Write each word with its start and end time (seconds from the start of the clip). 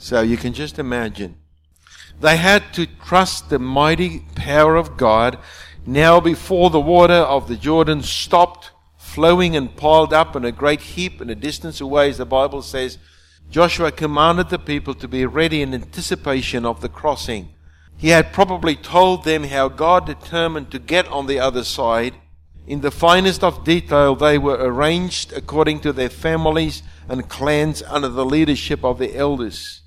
So 0.00 0.22
you 0.22 0.38
can 0.38 0.54
just 0.54 0.78
imagine. 0.78 1.36
They 2.22 2.38
had 2.38 2.72
to 2.72 2.86
trust 2.86 3.50
the 3.50 3.58
mighty 3.58 4.20
power 4.34 4.76
of 4.76 4.96
God. 4.96 5.38
Now, 5.84 6.20
before 6.20 6.70
the 6.70 6.80
water 6.80 7.12
of 7.12 7.48
the 7.48 7.56
Jordan 7.56 8.02
stopped 8.02 8.70
flowing 8.96 9.54
and 9.54 9.76
piled 9.76 10.14
up 10.14 10.34
in 10.34 10.46
a 10.46 10.52
great 10.52 10.80
heap 10.80 11.20
in 11.20 11.28
a 11.28 11.34
distance 11.34 11.82
away, 11.82 12.08
as 12.08 12.16
the 12.16 12.24
Bible 12.24 12.62
says, 12.62 12.96
Joshua 13.50 13.92
commanded 13.92 14.48
the 14.48 14.58
people 14.58 14.94
to 14.94 15.06
be 15.06 15.26
ready 15.26 15.60
in 15.60 15.74
anticipation 15.74 16.64
of 16.64 16.80
the 16.80 16.88
crossing. 16.88 17.50
He 17.98 18.08
had 18.08 18.32
probably 18.32 18.76
told 18.76 19.24
them 19.24 19.44
how 19.44 19.68
God 19.68 20.06
determined 20.06 20.70
to 20.70 20.78
get 20.78 21.06
on 21.08 21.26
the 21.26 21.38
other 21.38 21.62
side. 21.62 22.14
In 22.66 22.80
the 22.80 22.90
finest 22.90 23.44
of 23.44 23.64
detail, 23.64 24.14
they 24.14 24.38
were 24.38 24.56
arranged 24.58 25.34
according 25.34 25.80
to 25.80 25.92
their 25.92 26.08
families 26.08 26.82
and 27.06 27.28
clans 27.28 27.82
under 27.82 28.08
the 28.08 28.24
leadership 28.24 28.82
of 28.82 28.98
the 28.98 29.14
elders. 29.14 29.79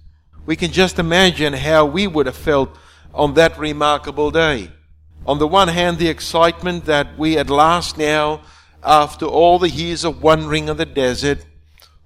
We 0.45 0.55
can 0.55 0.71
just 0.71 0.99
imagine 0.99 1.53
how 1.53 1.85
we 1.85 2.05
would 2.05 2.25
have 2.25 2.35
felt 2.35 2.77
on 3.13 3.35
that 3.35 3.57
remarkable 3.57 4.31
day. 4.31 4.71
On 5.25 5.39
the 5.39 5.47
one 5.47 5.69
hand, 5.69 5.97
the 5.97 6.09
excitement 6.09 6.85
that 6.85 7.17
we 7.17 7.37
at 7.37 7.49
last 7.49 7.97
now, 7.97 8.41
after 8.83 9.25
all 9.25 9.57
the 9.57 9.69
years 9.69 10.03
of 10.03 10.21
wandering 10.21 10.67
in 10.67 10.75
the 10.75 10.85
desert, 10.85 11.45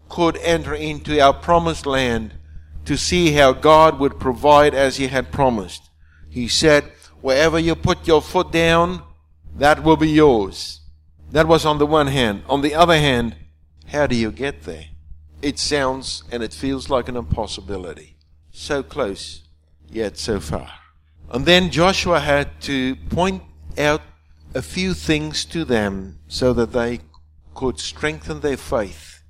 could 0.07 0.37
enter 0.37 0.75
into 0.75 1.19
our 1.19 1.33
promised 1.33 1.87
land 1.87 2.33
to 2.85 2.95
see 2.95 3.31
how 3.31 3.53
God 3.53 3.99
would 3.99 4.19
provide 4.19 4.75
as 4.75 4.97
He 4.97 5.07
had 5.07 5.31
promised. 5.31 5.89
He 6.29 6.47
said, 6.47 6.83
wherever 7.21 7.57
you 7.57 7.75
put 7.75 8.07
your 8.07 8.21
foot 8.21 8.51
down, 8.51 9.01
that 9.55 9.83
will 9.83 9.97
be 9.97 10.09
yours. 10.09 10.81
That 11.31 11.47
was 11.47 11.65
on 11.65 11.79
the 11.79 11.87
one 11.87 12.07
hand. 12.07 12.43
On 12.47 12.61
the 12.61 12.75
other 12.75 12.97
hand, 12.97 13.35
how 13.87 14.05
do 14.05 14.15
you 14.15 14.31
get 14.31 14.63
there? 14.63 14.85
It 15.41 15.57
sounds 15.57 16.23
and 16.31 16.43
it 16.43 16.53
feels 16.53 16.89
like 16.89 17.09
an 17.09 17.17
impossibility 17.17 18.16
so 18.57 18.83
close, 18.83 19.43
yet 19.89 20.17
so 20.17 20.39
far. 20.39 20.69
And 21.29 21.45
then 21.45 21.69
Joshua 21.69 22.19
had 22.19 22.61
to 22.61 22.95
point 23.09 23.43
out 23.77 24.01
a 24.53 24.61
few 24.61 24.93
things 24.93 25.45
to 25.45 25.65
them 25.65 26.19
so 26.27 26.53
that 26.53 26.71
they 26.71 27.01
could 27.53 27.79
strengthen 27.79 28.39
their 28.39 28.57
faith. 28.57 29.21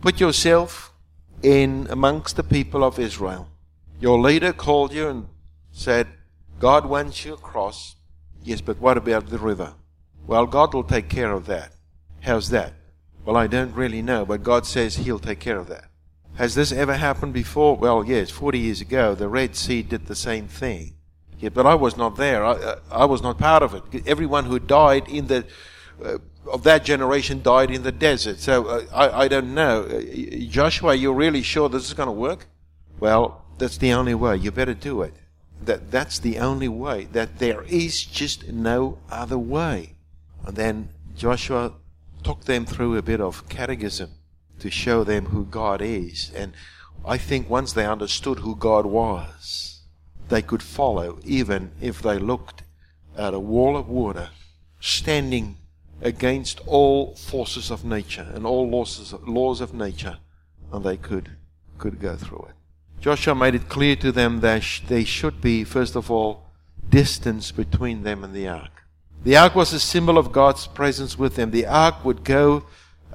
Put 0.00 0.20
yourself 0.20 0.92
in 1.42 1.86
amongst 1.90 2.36
the 2.36 2.42
people 2.42 2.82
of 2.82 2.98
Israel. 2.98 3.48
Your 4.00 4.18
leader 4.18 4.52
called 4.52 4.92
you 4.92 5.08
and 5.08 5.28
said, 5.72 6.06
God 6.58 6.86
wants 6.86 7.24
you 7.24 7.34
across. 7.34 7.96
Yes, 8.42 8.60
but 8.60 8.80
what 8.80 8.96
about 8.96 9.28
the 9.28 9.38
river? 9.38 9.74
Well, 10.26 10.46
God 10.46 10.74
will 10.74 10.84
take 10.84 11.08
care 11.08 11.32
of 11.32 11.46
that. 11.46 11.72
How's 12.20 12.50
that? 12.50 12.72
Well, 13.24 13.36
I 13.36 13.46
don't 13.46 13.74
really 13.74 14.02
know, 14.02 14.24
but 14.24 14.42
God 14.42 14.66
says 14.66 14.96
He'll 14.96 15.18
take 15.18 15.40
care 15.40 15.58
of 15.58 15.68
that. 15.68 15.84
Has 16.36 16.54
this 16.54 16.70
ever 16.70 16.94
happened 16.94 17.32
before? 17.32 17.76
Well, 17.76 18.04
yes, 18.04 18.30
40 18.30 18.58
years 18.58 18.80
ago, 18.82 19.14
the 19.14 19.28
Red 19.28 19.56
Sea 19.56 19.82
did 19.82 20.06
the 20.06 20.14
same 20.14 20.48
thing. 20.48 20.94
Yeah, 21.38 21.48
but 21.48 21.66
I 21.66 21.74
was 21.74 21.96
not 21.96 22.16
there. 22.16 22.44
I, 22.44 22.52
uh, 22.52 22.78
I 22.90 23.04
was 23.06 23.22
not 23.22 23.38
part 23.38 23.62
of 23.62 23.74
it. 23.74 24.06
Everyone 24.06 24.44
who 24.44 24.58
died 24.58 25.08
in 25.08 25.28
the, 25.28 25.46
uh, 26.04 26.18
of 26.50 26.62
that 26.64 26.84
generation 26.84 27.42
died 27.42 27.70
in 27.70 27.82
the 27.82 27.92
desert. 27.92 28.38
So 28.38 28.66
uh, 28.66 28.84
I, 28.92 29.22
I 29.22 29.28
don't 29.28 29.54
know. 29.54 29.82
Uh, 29.84 30.02
Joshua, 30.48 30.94
you're 30.94 31.14
really 31.14 31.42
sure 31.42 31.70
this 31.70 31.86
is 31.86 31.94
going 31.94 32.08
to 32.08 32.12
work? 32.12 32.46
Well, 33.00 33.42
that's 33.56 33.78
the 33.78 33.92
only 33.94 34.14
way. 34.14 34.36
You 34.36 34.50
better 34.50 34.74
do 34.74 35.02
it. 35.02 35.14
That, 35.62 35.90
that's 35.90 36.18
the 36.18 36.38
only 36.38 36.68
way. 36.68 37.08
That 37.12 37.38
there 37.38 37.62
is 37.62 38.04
just 38.04 38.48
no 38.48 38.98
other 39.10 39.38
way. 39.38 39.94
And 40.46 40.54
then 40.54 40.90
Joshua 41.14 41.72
took 42.22 42.44
them 42.44 42.66
through 42.66 42.96
a 42.96 43.02
bit 43.02 43.22
of 43.22 43.48
catechism 43.48 44.10
to 44.60 44.70
show 44.70 45.04
them 45.04 45.26
who 45.26 45.44
God 45.44 45.80
is. 45.82 46.32
And 46.34 46.54
I 47.04 47.18
think 47.18 47.48
once 47.48 47.72
they 47.72 47.86
understood 47.86 48.40
who 48.40 48.56
God 48.56 48.86
was, 48.86 49.80
they 50.28 50.42
could 50.42 50.62
follow 50.62 51.18
even 51.24 51.70
if 51.80 52.02
they 52.02 52.18
looked 52.18 52.62
at 53.16 53.34
a 53.34 53.40
wall 53.40 53.76
of 53.76 53.88
water 53.88 54.30
standing 54.80 55.56
against 56.02 56.60
all 56.66 57.14
forces 57.14 57.70
of 57.70 57.84
nature 57.84 58.26
and 58.34 58.44
all 58.44 58.68
laws 58.68 59.12
of, 59.12 59.26
laws 59.26 59.60
of 59.60 59.72
nature, 59.72 60.18
and 60.72 60.84
they 60.84 60.96
could, 60.96 61.30
could 61.78 62.00
go 62.00 62.16
through 62.16 62.46
it. 62.48 62.54
Joshua 63.00 63.34
made 63.34 63.54
it 63.54 63.68
clear 63.68 63.96
to 63.96 64.12
them 64.12 64.40
that 64.40 64.62
sh- 64.62 64.80
there 64.88 65.04
should 65.04 65.40
be, 65.40 65.64
first 65.64 65.96
of 65.96 66.10
all, 66.10 66.42
distance 66.88 67.52
between 67.52 68.02
them 68.02 68.24
and 68.24 68.34
the 68.34 68.48
ark. 68.48 68.84
The 69.22 69.36
ark 69.36 69.54
was 69.54 69.72
a 69.72 69.80
symbol 69.80 70.18
of 70.18 70.32
God's 70.32 70.66
presence 70.66 71.18
with 71.18 71.36
them. 71.36 71.50
The 71.50 71.66
ark 71.66 72.04
would 72.04 72.24
go 72.24 72.64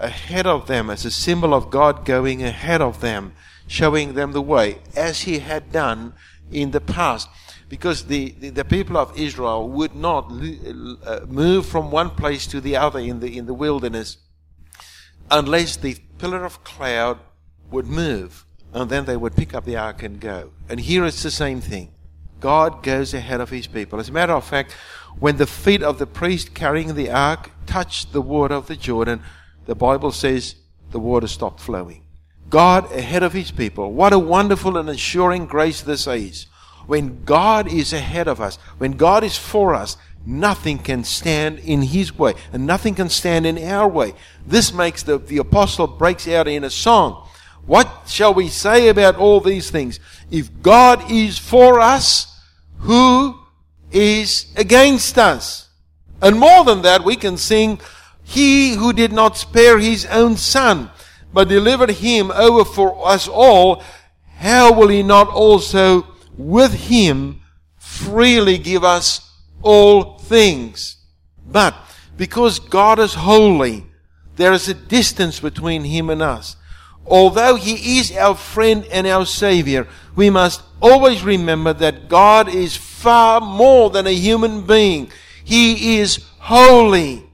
ahead 0.02 0.48
of 0.48 0.68
them 0.68 0.90
as 0.90 1.06
a 1.06 1.12
symbol 1.12 1.54
of 1.54 1.70
God 1.70 2.06
going 2.06 2.44
ahead 2.44 2.82
of 2.82 3.02
them, 3.02 3.34
showing 3.68 4.14
them 4.14 4.32
the 4.32 4.42
way, 4.42 4.80
as 4.96 5.22
He 5.22 5.40
had 5.40 5.72
done 5.72 6.14
in 6.52 6.72
the 6.72 6.82
past. 6.82 7.30
Because 7.70 8.06
the, 8.06 8.36
the, 8.40 8.50
the 8.50 8.66
people 8.66 8.98
of 8.98 9.18
Israel 9.18 9.70
would 9.70 9.96
not 9.96 10.30
uh, 11.06 11.22
move 11.28 11.66
from 11.66 11.90
one 11.90 12.10
place 12.10 12.46
to 12.48 12.60
the 12.60 12.76
other 12.76 13.00
in 13.00 13.22
the, 13.22 13.38
in 13.38 13.46
the 13.46 13.54
wilderness 13.54 14.18
unless 15.30 15.78
the 15.78 15.96
pillar 16.18 16.44
of 16.44 16.64
cloud 16.66 17.20
would 17.72 17.88
move. 17.88 18.46
And 18.74 18.90
then 18.90 19.06
they 19.06 19.18
would 19.18 19.36
pick 19.36 19.54
up 19.54 19.66
the 19.66 19.78
ark 19.78 20.04
and 20.04 20.20
go. 20.20 20.52
And 20.68 20.82
here 20.82 21.06
it's 21.06 21.24
the 21.24 21.32
same 21.32 21.62
thing. 21.62 21.94
God 22.42 22.84
goes 22.84 23.14
ahead 23.14 23.40
of 23.40 23.50
his 23.50 23.68
people. 23.68 24.00
As 24.00 24.10
a 24.10 24.14
matter 24.14 24.34
of 24.34 24.44
fact, 24.44 24.74
when 25.20 25.38
the 25.38 25.48
feet 25.48 25.84
of 25.84 26.00
the 26.00 26.08
priest 26.08 26.54
carrying 26.54 26.96
the 26.96 27.10
ark 27.10 27.52
touched 27.66 28.12
the 28.12 28.22
water 28.22 28.56
of 28.56 28.68
the 28.68 28.76
Jordan, 28.76 29.22
the 29.66 29.76
Bible 29.76 30.12
says 30.12 30.56
the 30.92 31.00
water 31.00 31.28
stopped 31.28 31.60
flowing. 31.60 32.04
God 32.50 32.92
ahead 32.92 33.24
of 33.24 33.34
his 33.34 33.52
people. 33.52 33.94
What 33.94 34.14
a 34.14 34.20
wonderful 34.20 34.78
and 34.78 34.90
assuring 34.90 35.46
grace 35.46 35.82
this 35.82 36.06
is. 36.08 36.48
When 36.86 37.24
God 37.24 37.72
is 37.72 37.94
ahead 37.94 38.28
of 38.28 38.42
us, 38.42 38.58
when 38.78 38.94
God 38.94 39.24
is 39.24 39.38
for 39.38 39.74
us, 39.74 39.96
nothing 40.26 40.78
can 40.78 41.04
stand 41.04 41.60
in 41.60 41.82
his 41.82 42.18
way 42.18 42.34
and 42.52 42.68
nothing 42.68 42.96
can 42.96 43.10
stand 43.10 43.46
in 43.46 43.58
our 43.64 43.88
way. 43.88 44.14
This 44.46 44.74
makes 44.74 45.04
the, 45.04 45.18
the 45.18 45.38
apostle 45.38 45.88
breaks 45.88 46.28
out 46.28 46.48
in 46.48 46.64
a 46.64 46.70
song. 46.70 47.28
What 47.66 48.04
shall 48.08 48.34
we 48.34 48.50
say 48.50 48.90
about 48.90 49.16
all 49.16 49.40
these 49.40 49.70
things? 49.70 50.00
If 50.30 50.62
God 50.62 51.10
is 51.12 51.38
for 51.38 51.80
us, 51.80 52.38
who 52.80 53.40
is 53.92 54.52
against 54.58 55.18
us? 55.18 55.70
And 56.22 56.40
more 56.40 56.64
than 56.66 56.82
that, 56.82 57.04
we 57.04 57.16
can 57.16 57.38
sing, 57.38 57.80
he 58.32 58.76
who 58.76 58.94
did 58.94 59.12
not 59.12 59.38
spare 59.38 59.78
his 59.78 60.06
own 60.06 60.38
son, 60.38 60.90
but 61.34 61.50
delivered 61.50 61.92
him 61.92 62.32
over 62.32 62.64
for 62.64 63.06
us 63.06 63.28
all, 63.28 63.84
how 64.38 64.72
will 64.72 64.88
he 64.88 65.04
not 65.04 65.28
also 65.28 66.08
with 66.38 66.74
him 66.74 67.42
freely 67.78 68.58
give 68.58 68.86
us 68.86 69.30
all 69.62 70.18
things? 70.18 70.96
But 71.46 71.76
because 72.16 72.60
God 72.60 73.00
is 73.00 73.16
holy, 73.16 73.86
there 74.38 74.54
is 74.54 74.70
a 74.70 74.74
distance 74.74 75.42
between 75.42 75.84
him 75.84 76.10
and 76.10 76.22
us. 76.22 76.56
Although 77.06 77.56
he 77.56 78.00
is 78.00 78.16
our 78.16 78.36
friend 78.36 78.86
and 78.92 79.08
our 79.08 79.26
savior, 79.26 79.90
we 80.16 80.30
must 80.30 80.62
always 80.82 81.22
remember 81.22 81.74
that 81.74 82.08
God 82.08 82.48
is 82.48 82.78
far 82.78 83.42
more 83.42 83.90
than 83.90 84.08
a 84.08 84.14
human 84.14 84.66
being. 84.66 85.12
He 85.44 85.98
is 85.98 86.24
holy. 86.40 87.31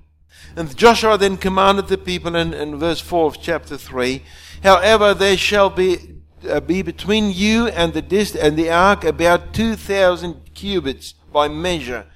And 0.57 0.75
Joshua 0.75 1.19
then 1.19 1.38
commanded 1.38 1.88
the 1.88 2.00
people 2.00 2.35
in, 2.35 2.51
in 2.53 2.79
verse 2.79 3.00
4 3.00 3.28
of 3.28 3.41
chapter 3.41 3.78
3 3.78 4.23
However, 4.63 5.13
there 5.13 5.38
shall 5.38 5.69
be, 5.69 6.00
uh, 6.50 6.59
be 6.59 6.81
between 6.81 7.31
you 7.31 7.68
and 7.68 7.94
the, 7.94 8.01
dist- 8.01 8.35
and 8.35 8.57
the 8.57 8.72
ark 8.72 9.03
about 9.03 9.53
2,000 9.53 10.53
cubits 10.56 11.13
by 11.31 11.47
measure. 11.47 12.07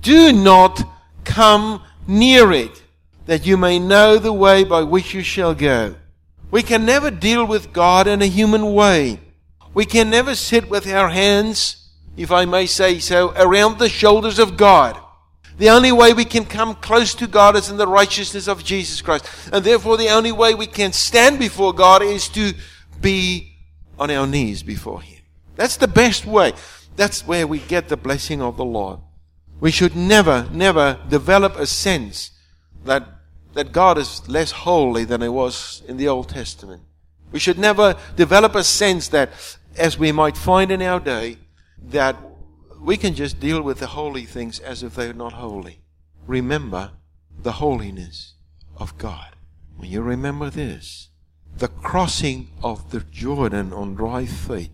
Do 0.00 0.32
not 0.32 0.80
come 1.24 1.82
near 2.06 2.52
it, 2.52 2.82
that 3.26 3.46
you 3.46 3.56
may 3.56 3.80
know 3.80 4.18
the 4.18 4.32
way 4.32 4.62
by 4.62 4.82
which 4.82 5.12
you 5.12 5.22
shall 5.22 5.54
go. 5.54 5.96
We 6.50 6.62
can 6.62 6.86
never 6.86 7.10
deal 7.10 7.44
with 7.44 7.72
God 7.72 8.06
in 8.06 8.22
a 8.22 8.26
human 8.26 8.72
way. 8.72 9.20
We 9.74 9.84
can 9.84 10.08
never 10.08 10.36
sit 10.36 10.70
with 10.70 10.86
our 10.86 11.08
hands, 11.08 11.90
if 12.16 12.30
I 12.30 12.44
may 12.44 12.66
say 12.66 13.00
so, 13.00 13.32
around 13.36 13.78
the 13.78 13.88
shoulders 13.88 14.38
of 14.38 14.56
God. 14.56 14.98
The 15.58 15.70
only 15.70 15.90
way 15.90 16.12
we 16.12 16.24
can 16.24 16.44
come 16.44 16.76
close 16.76 17.14
to 17.16 17.26
God 17.26 17.56
is 17.56 17.68
in 17.68 17.76
the 17.76 17.86
righteousness 17.86 18.46
of 18.46 18.64
Jesus 18.64 19.02
Christ. 19.02 19.26
And 19.52 19.64
therefore, 19.64 19.96
the 19.96 20.08
only 20.08 20.30
way 20.30 20.54
we 20.54 20.66
can 20.66 20.92
stand 20.92 21.40
before 21.40 21.72
God 21.72 22.00
is 22.00 22.28
to 22.30 22.54
be 23.00 23.56
on 23.98 24.10
our 24.10 24.26
knees 24.26 24.62
before 24.62 25.02
Him. 25.02 25.18
That's 25.56 25.76
the 25.76 25.88
best 25.88 26.24
way. 26.24 26.52
That's 26.94 27.26
where 27.26 27.46
we 27.46 27.58
get 27.58 27.88
the 27.88 27.96
blessing 27.96 28.40
of 28.40 28.56
the 28.56 28.64
Lord. 28.64 29.00
We 29.60 29.72
should 29.72 29.96
never, 29.96 30.48
never 30.52 31.00
develop 31.08 31.56
a 31.56 31.66
sense 31.66 32.30
that, 32.84 33.04
that 33.54 33.72
God 33.72 33.98
is 33.98 34.28
less 34.28 34.52
holy 34.52 35.04
than 35.04 35.22
He 35.22 35.28
was 35.28 35.82
in 35.88 35.96
the 35.96 36.06
Old 36.06 36.28
Testament. 36.28 36.82
We 37.32 37.40
should 37.40 37.58
never 37.58 37.96
develop 38.14 38.54
a 38.54 38.62
sense 38.62 39.08
that, 39.08 39.30
as 39.76 39.98
we 39.98 40.12
might 40.12 40.36
find 40.36 40.70
in 40.70 40.82
our 40.82 41.00
day, 41.00 41.38
that 41.88 42.16
we 42.80 42.96
can 42.96 43.14
just 43.14 43.40
deal 43.40 43.62
with 43.62 43.78
the 43.78 43.88
holy 43.88 44.24
things 44.24 44.60
as 44.60 44.82
if 44.82 44.94
they're 44.94 45.12
not 45.12 45.34
holy. 45.34 45.80
Remember 46.26 46.92
the 47.42 47.52
holiness 47.52 48.34
of 48.76 48.96
God. 48.98 49.36
When 49.76 49.90
you 49.90 50.02
remember 50.02 50.50
this, 50.50 51.08
the 51.56 51.68
crossing 51.68 52.50
of 52.62 52.90
the 52.90 53.00
Jordan 53.00 53.72
on 53.72 53.94
dry 53.94 54.26
feet 54.26 54.70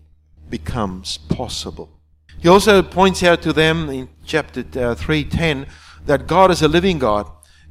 becomes 0.49 1.17
possible. 1.17 1.99
He 2.39 2.47
also 2.47 2.81
points 2.83 3.23
out 3.23 3.41
to 3.43 3.53
them 3.53 3.89
in 3.89 4.09
chapter 4.25 4.61
uh, 4.61 4.95
3:10 4.95 5.67
that 6.05 6.27
God 6.27 6.51
is 6.51 6.61
a 6.61 6.67
living 6.67 6.99
God. 6.99 7.27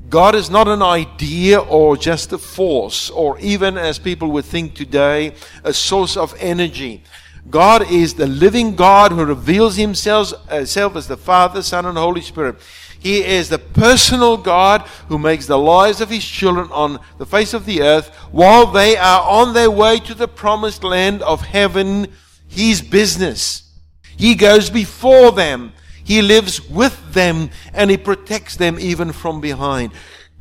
God 0.08 0.34
is 0.34 0.50
not 0.50 0.68
an 0.68 0.82
idea 0.82 1.58
or 1.58 1.96
just 1.96 2.32
a 2.32 2.38
force 2.38 3.10
or 3.10 3.38
even 3.38 3.78
as 3.78 3.98
people 3.98 4.30
would 4.32 4.44
think 4.44 4.74
today 4.74 5.34
a 5.62 5.72
source 5.72 6.16
of 6.16 6.34
energy. 6.38 7.02
God 7.50 7.90
is 7.90 8.14
the 8.14 8.26
living 8.26 8.74
God 8.74 9.12
who 9.12 9.24
reveals 9.24 9.76
himself, 9.76 10.32
uh, 10.48 10.58
himself 10.58 10.96
as 10.96 11.08
the 11.08 11.16
Father, 11.16 11.62
Son 11.62 11.84
and 11.84 11.98
Holy 11.98 12.22
Spirit. 12.22 12.56
He 12.98 13.22
is 13.22 13.50
the 13.50 13.58
personal 13.58 14.38
God 14.38 14.80
who 15.08 15.18
makes 15.18 15.46
the 15.46 15.58
lives 15.58 16.00
of 16.00 16.08
his 16.08 16.24
children 16.24 16.70
on 16.72 17.00
the 17.18 17.26
face 17.26 17.52
of 17.52 17.66
the 17.66 17.82
earth 17.82 18.08
while 18.32 18.66
they 18.66 18.96
are 18.96 19.20
on 19.20 19.52
their 19.52 19.70
way 19.70 19.98
to 20.00 20.14
the 20.14 20.26
promised 20.26 20.82
land 20.82 21.20
of 21.22 21.42
heaven, 21.42 22.10
his 22.48 22.80
business. 22.80 23.70
He 24.16 24.34
goes 24.34 24.70
before 24.70 25.32
them. 25.32 25.74
He 26.02 26.22
lives 26.22 26.66
with 26.66 27.12
them 27.12 27.50
and 27.74 27.90
he 27.90 27.98
protects 27.98 28.56
them 28.56 28.78
even 28.80 29.12
from 29.12 29.42
behind. 29.42 29.92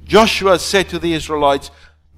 Joshua 0.06 0.58
said 0.60 0.88
to 0.90 1.00
the 1.00 1.14
Israelites, 1.14 1.70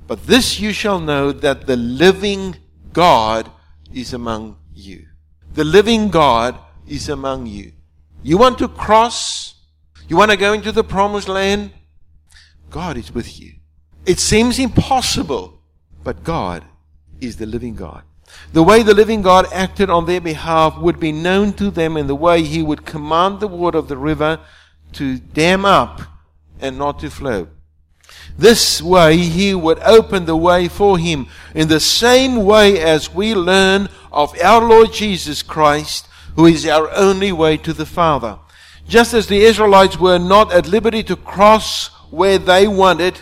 But 0.06 0.28
this 0.28 0.60
you 0.60 0.74
shall 0.74 1.00
know 1.00 1.32
that 1.32 1.66
the 1.66 1.76
living 1.76 2.58
God 2.94 3.50
is 3.92 4.14
among 4.14 4.58
you. 4.76 5.08
The 5.54 5.64
living 5.64 6.10
God 6.10 6.58
is 6.88 7.10
among 7.10 7.48
you. 7.48 7.72
You 8.22 8.38
want 8.38 8.58
to 8.60 8.68
cross 8.68 9.56
you 10.08 10.18
want 10.18 10.32
to 10.32 10.38
go 10.38 10.54
into 10.54 10.72
the 10.72 10.84
promised 10.84 11.28
land? 11.28 11.72
God 12.70 12.98
is 12.98 13.12
with 13.12 13.40
you. 13.40 13.54
It 14.06 14.20
seems 14.20 14.60
impossible, 14.60 15.60
but 16.04 16.24
God 16.24 16.64
is 17.20 17.38
the 17.38 17.48
living 17.48 17.76
God. 17.76 18.04
The 18.54 18.62
way 18.62 18.84
the 18.84 18.94
living 18.94 19.22
God 19.22 19.48
acted 19.52 19.90
on 19.90 20.06
their 20.06 20.22
behalf 20.22 20.78
would 20.78 21.00
be 21.00 21.12
known 21.12 21.54
to 21.54 21.72
them 21.72 21.98
in 21.98 22.08
the 22.08 22.16
way 22.16 22.44
he 22.44 22.62
would 22.62 22.86
command 22.86 23.40
the 23.40 23.48
water 23.48 23.78
of 23.78 23.88
the 23.88 23.98
river 23.98 24.40
to 24.94 25.18
dam 25.18 25.66
up 25.66 26.02
and 26.60 26.78
not 26.78 27.00
to 27.00 27.10
flow. 27.10 27.48
This 28.38 28.82
way 28.82 29.18
he 29.18 29.56
would 29.56 29.80
open 29.80 30.26
the 30.26 30.36
way 30.36 30.68
for 30.68 30.98
him 30.98 31.28
in 31.54 31.68
the 31.68 31.80
same 31.80 32.38
way 32.44 32.80
as 32.80 33.14
we 33.14 33.34
learn 33.34 33.90
of 34.12 34.38
our 34.42 34.68
Lord 34.68 34.92
Jesus 34.92 35.42
Christ, 35.42 36.08
who 36.36 36.46
is 36.46 36.66
our 36.66 36.90
only 36.92 37.32
way 37.32 37.58
to 37.58 37.74
the 37.74 37.86
Father. 37.86 38.40
Just 38.88 39.14
as 39.14 39.28
the 39.28 39.42
Israelites 39.42 40.00
were 40.00 40.20
not 40.20 40.52
at 40.52 40.68
liberty 40.68 41.02
to 41.04 41.16
cross 41.16 41.88
where 42.12 42.38
they 42.38 42.68
wanted, 42.68 43.22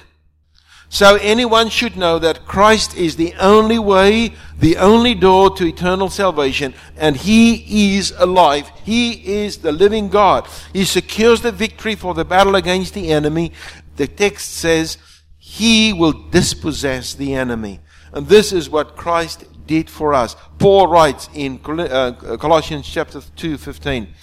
so 0.94 1.16
anyone 1.16 1.70
should 1.70 1.98
know 1.98 2.20
that 2.20 2.46
Christ 2.46 2.96
is 2.96 3.16
the 3.16 3.34
only 3.40 3.80
way, 3.80 4.36
the 4.60 4.78
only 4.78 5.16
door 5.16 5.50
to 5.56 5.66
eternal 5.66 6.08
salvation, 6.12 6.76
and 6.98 7.16
He 7.16 7.96
is 7.98 8.14
alive. 8.16 8.70
He 8.84 9.42
is 9.42 9.58
the 9.58 9.72
living 9.72 10.10
God. 10.10 10.48
He 10.72 10.86
secures 10.86 11.42
the 11.42 11.52
victory 11.52 11.96
for 11.96 12.14
the 12.14 12.24
battle 12.24 12.56
against 12.56 12.94
the 12.94 13.12
enemy. 13.12 13.54
The 13.96 14.08
text 14.08 14.52
says, 14.52 14.98
He 15.38 15.94
will 15.94 16.30
dispossess 16.30 17.14
the 17.14 17.36
enemy. 17.36 17.80
And 18.12 18.28
this 18.28 18.52
is 18.52 18.70
what 18.70 18.96
Christ 18.96 19.46
did 19.66 19.90
for 19.90 20.14
us. 20.14 20.36
Paul 20.60 20.88
writes 20.88 21.30
in 21.34 21.60
uh, 21.66 22.12
Colossians 22.38 22.88
chapter 22.88 23.22
2, 23.36 23.58
15. 23.58 24.14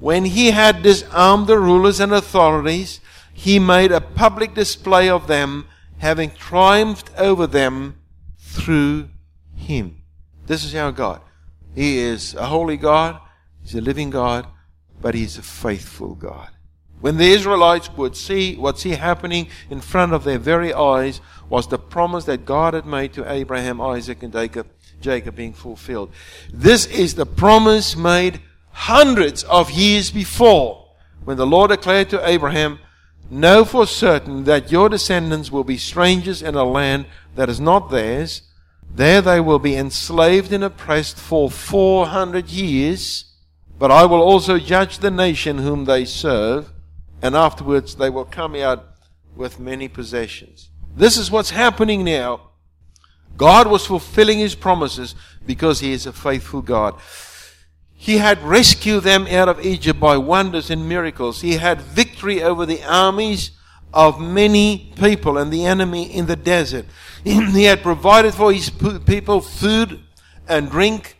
When 0.00 0.24
he 0.24 0.50
had 0.50 0.82
disarmed 0.82 1.46
the 1.46 1.58
rulers 1.58 2.00
and 2.00 2.12
authorities, 2.12 3.00
he 3.32 3.58
made 3.58 3.92
a 3.92 4.00
public 4.00 4.54
display 4.54 5.08
of 5.08 5.26
them, 5.26 5.66
having 5.98 6.30
triumphed 6.30 7.10
over 7.18 7.46
them 7.46 8.00
through 8.38 9.10
him. 9.54 10.02
This 10.46 10.64
is 10.64 10.74
our 10.74 10.90
God. 10.90 11.20
He 11.74 11.98
is 11.98 12.34
a 12.34 12.46
holy 12.46 12.76
God, 12.76 13.20
He's 13.62 13.74
a 13.74 13.80
living 13.80 14.10
God, 14.10 14.46
but 15.00 15.14
He's 15.14 15.38
a 15.38 15.42
faithful 15.42 16.14
God. 16.14 16.50
When 17.00 17.16
the 17.16 17.30
Israelites 17.30 17.90
would 17.96 18.16
see 18.16 18.56
what 18.56 18.78
see 18.78 18.90
happening 18.90 19.48
in 19.70 19.80
front 19.80 20.12
of 20.12 20.24
their 20.24 20.38
very 20.38 20.72
eyes 20.74 21.20
was 21.48 21.66
the 21.66 21.78
promise 21.78 22.24
that 22.24 22.44
God 22.44 22.74
had 22.74 22.86
made 22.86 23.12
to 23.14 23.30
Abraham, 23.30 23.80
Isaac, 23.80 24.22
and 24.22 24.32
Jacob, 24.32 24.66
Jacob 25.00 25.34
being 25.34 25.54
fulfilled. 25.54 26.10
This 26.52 26.86
is 26.86 27.14
the 27.14 27.26
promise 27.26 27.96
made 27.96 28.40
hundreds 28.72 29.44
of 29.44 29.70
years 29.70 30.10
before, 30.10 30.86
when 31.24 31.36
the 31.36 31.46
Lord 31.46 31.70
declared 31.70 32.10
to 32.10 32.28
Abraham, 32.28 32.78
Know 33.30 33.64
for 33.64 33.86
certain 33.86 34.42
that 34.44 34.72
your 34.72 34.88
descendants 34.88 35.52
will 35.52 35.62
be 35.62 35.78
strangers 35.78 36.42
in 36.42 36.56
a 36.56 36.64
land 36.64 37.06
that 37.36 37.48
is 37.48 37.60
not 37.60 37.90
theirs. 37.90 38.42
There 38.92 39.22
they 39.22 39.38
will 39.40 39.60
be 39.60 39.76
enslaved 39.76 40.52
and 40.52 40.64
oppressed 40.64 41.16
for 41.16 41.48
400 41.48 42.48
years. 42.48 43.26
But 43.78 43.92
I 43.92 44.04
will 44.04 44.20
also 44.20 44.58
judge 44.58 44.98
the 44.98 45.12
nation 45.12 45.58
whom 45.58 45.84
they 45.84 46.04
serve, 46.04 46.72
and 47.22 47.34
afterwards 47.34 47.96
they 47.96 48.10
will 48.10 48.24
come 48.24 48.54
out 48.54 48.84
with 49.36 49.60
many 49.60 49.88
possessions. 49.88 50.70
This 50.94 51.16
is 51.16 51.30
what's 51.30 51.50
happening 51.50 52.04
now. 52.04 52.50
God 53.36 53.68
was 53.68 53.86
fulfilling 53.86 54.38
his 54.38 54.54
promises 54.54 55.14
because 55.46 55.80
he 55.80 55.92
is 55.92 56.06
a 56.06 56.12
faithful 56.12 56.62
God. 56.62 56.94
He 57.94 58.18
had 58.18 58.42
rescued 58.42 59.04
them 59.04 59.26
out 59.26 59.48
of 59.48 59.64
Egypt 59.64 60.00
by 60.00 60.16
wonders 60.16 60.70
and 60.70 60.88
miracles. 60.88 61.42
He 61.42 61.54
had 61.54 61.80
victory 61.80 62.42
over 62.42 62.64
the 62.66 62.82
armies 62.82 63.52
of 63.92 64.20
many 64.20 64.92
people 64.96 65.36
and 65.36 65.52
the 65.52 65.66
enemy 65.66 66.04
in 66.04 66.26
the 66.26 66.36
desert. 66.36 66.86
He 67.24 67.64
had 67.64 67.82
provided 67.82 68.34
for 68.34 68.52
his 68.52 68.70
people 68.70 69.42
food 69.42 70.00
and 70.48 70.70
drink 70.70 71.18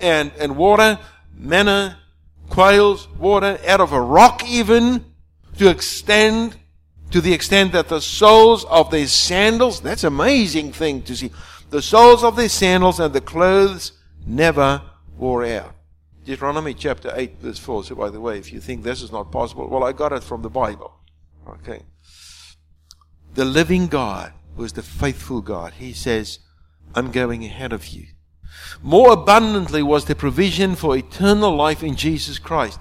and, 0.00 0.32
and 0.38 0.56
water, 0.56 0.98
manna, 1.36 1.98
quails, 2.48 3.08
water 3.08 3.58
out 3.66 3.80
of 3.80 3.92
a 3.92 4.00
rock 4.00 4.42
even 4.46 5.11
to 5.58 5.68
extend 5.68 6.56
to 7.10 7.20
the 7.20 7.32
extent 7.32 7.72
that 7.72 7.88
the 7.88 8.00
soles 8.00 8.64
of 8.64 8.90
their 8.90 9.06
sandals, 9.06 9.80
that's 9.80 10.04
amazing 10.04 10.72
thing 10.72 11.02
to 11.02 11.14
see. 11.14 11.30
The 11.70 11.82
soles 11.82 12.24
of 12.24 12.36
their 12.36 12.48
sandals 12.48 13.00
and 13.00 13.12
the 13.12 13.20
clothes 13.20 13.92
never 14.26 14.82
wore 15.16 15.44
out. 15.44 15.74
Deuteronomy 16.24 16.74
chapter 16.74 17.12
8, 17.14 17.38
verse 17.40 17.58
4. 17.58 17.84
So, 17.84 17.94
by 17.94 18.10
the 18.10 18.20
way, 18.20 18.38
if 18.38 18.52
you 18.52 18.60
think 18.60 18.82
this 18.82 19.02
is 19.02 19.12
not 19.12 19.32
possible, 19.32 19.68
well, 19.68 19.84
I 19.84 19.92
got 19.92 20.12
it 20.12 20.22
from 20.22 20.42
the 20.42 20.50
Bible. 20.50 20.94
Okay. 21.48 21.82
The 23.34 23.44
living 23.44 23.88
God 23.88 24.32
was 24.56 24.74
the 24.74 24.82
faithful 24.82 25.40
God. 25.40 25.74
He 25.74 25.92
says, 25.92 26.38
I'm 26.94 27.10
going 27.10 27.44
ahead 27.44 27.72
of 27.72 27.88
you. 27.88 28.06
More 28.82 29.12
abundantly 29.12 29.82
was 29.82 30.04
the 30.04 30.14
provision 30.14 30.76
for 30.76 30.96
eternal 30.96 31.54
life 31.54 31.82
in 31.82 31.96
Jesus 31.96 32.38
Christ. 32.38 32.78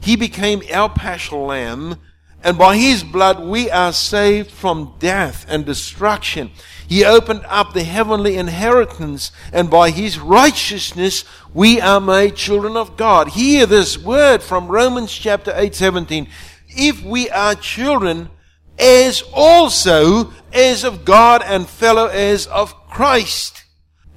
He 0.00 0.16
became 0.16 0.62
our 0.72 0.88
paschal 0.88 1.46
lamb, 1.46 1.96
and 2.42 2.56
by 2.56 2.76
his 2.76 3.02
blood 3.02 3.40
we 3.40 3.70
are 3.70 3.92
saved 3.92 4.50
from 4.50 4.94
death 4.98 5.44
and 5.48 5.66
destruction. 5.66 6.50
He 6.86 7.04
opened 7.04 7.44
up 7.46 7.74
the 7.74 7.84
heavenly 7.84 8.36
inheritance, 8.36 9.30
and 9.52 9.68
by 9.70 9.90
his 9.90 10.18
righteousness 10.18 11.24
we 11.52 11.80
are 11.80 12.00
made 12.00 12.36
children 12.36 12.76
of 12.76 12.96
God. 12.96 13.28
Hear 13.28 13.66
this 13.66 13.98
word 13.98 14.42
from 14.42 14.68
Romans 14.68 15.12
chapter 15.12 15.52
8, 15.54 15.74
17. 15.74 16.28
If 16.68 17.02
we 17.02 17.28
are 17.30 17.54
children, 17.54 18.30
heirs 18.78 19.22
also 19.34 20.32
heirs 20.52 20.84
of 20.84 21.04
God 21.04 21.42
and 21.44 21.68
fellow 21.68 22.06
heirs 22.06 22.46
of 22.46 22.74
Christ. 22.88 23.64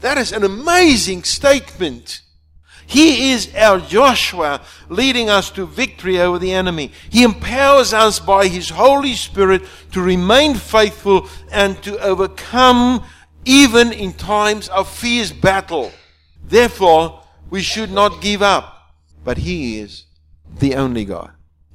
That 0.01 0.17
is 0.17 0.31
an 0.31 0.43
amazing 0.43 1.23
statement. 1.23 2.21
He 2.91 3.31
is 3.31 3.55
our 3.55 3.79
Joshua 3.79 4.59
leading 4.89 5.29
us 5.29 5.49
to 5.51 5.65
victory 5.65 6.19
over 6.19 6.37
the 6.37 6.51
enemy. 6.51 6.91
He 7.09 7.23
empowers 7.23 7.93
us 7.93 8.19
by 8.19 8.47
His 8.47 8.67
Holy 8.67 9.13
Spirit 9.13 9.61
to 9.93 10.01
remain 10.01 10.55
faithful 10.55 11.29
and 11.53 11.81
to 11.83 11.97
overcome 11.99 13.05
even 13.45 13.93
in 13.93 14.11
times 14.11 14.67
of 14.67 14.89
fierce 14.89 15.31
battle. 15.31 15.93
Therefore, 16.43 17.23
we 17.49 17.61
should 17.61 17.91
not 17.91 18.19
give 18.19 18.41
up. 18.41 18.93
But 19.23 19.37
He 19.37 19.79
is 19.79 20.03
the 20.59 20.75
only 20.75 21.05
God. 21.05 21.31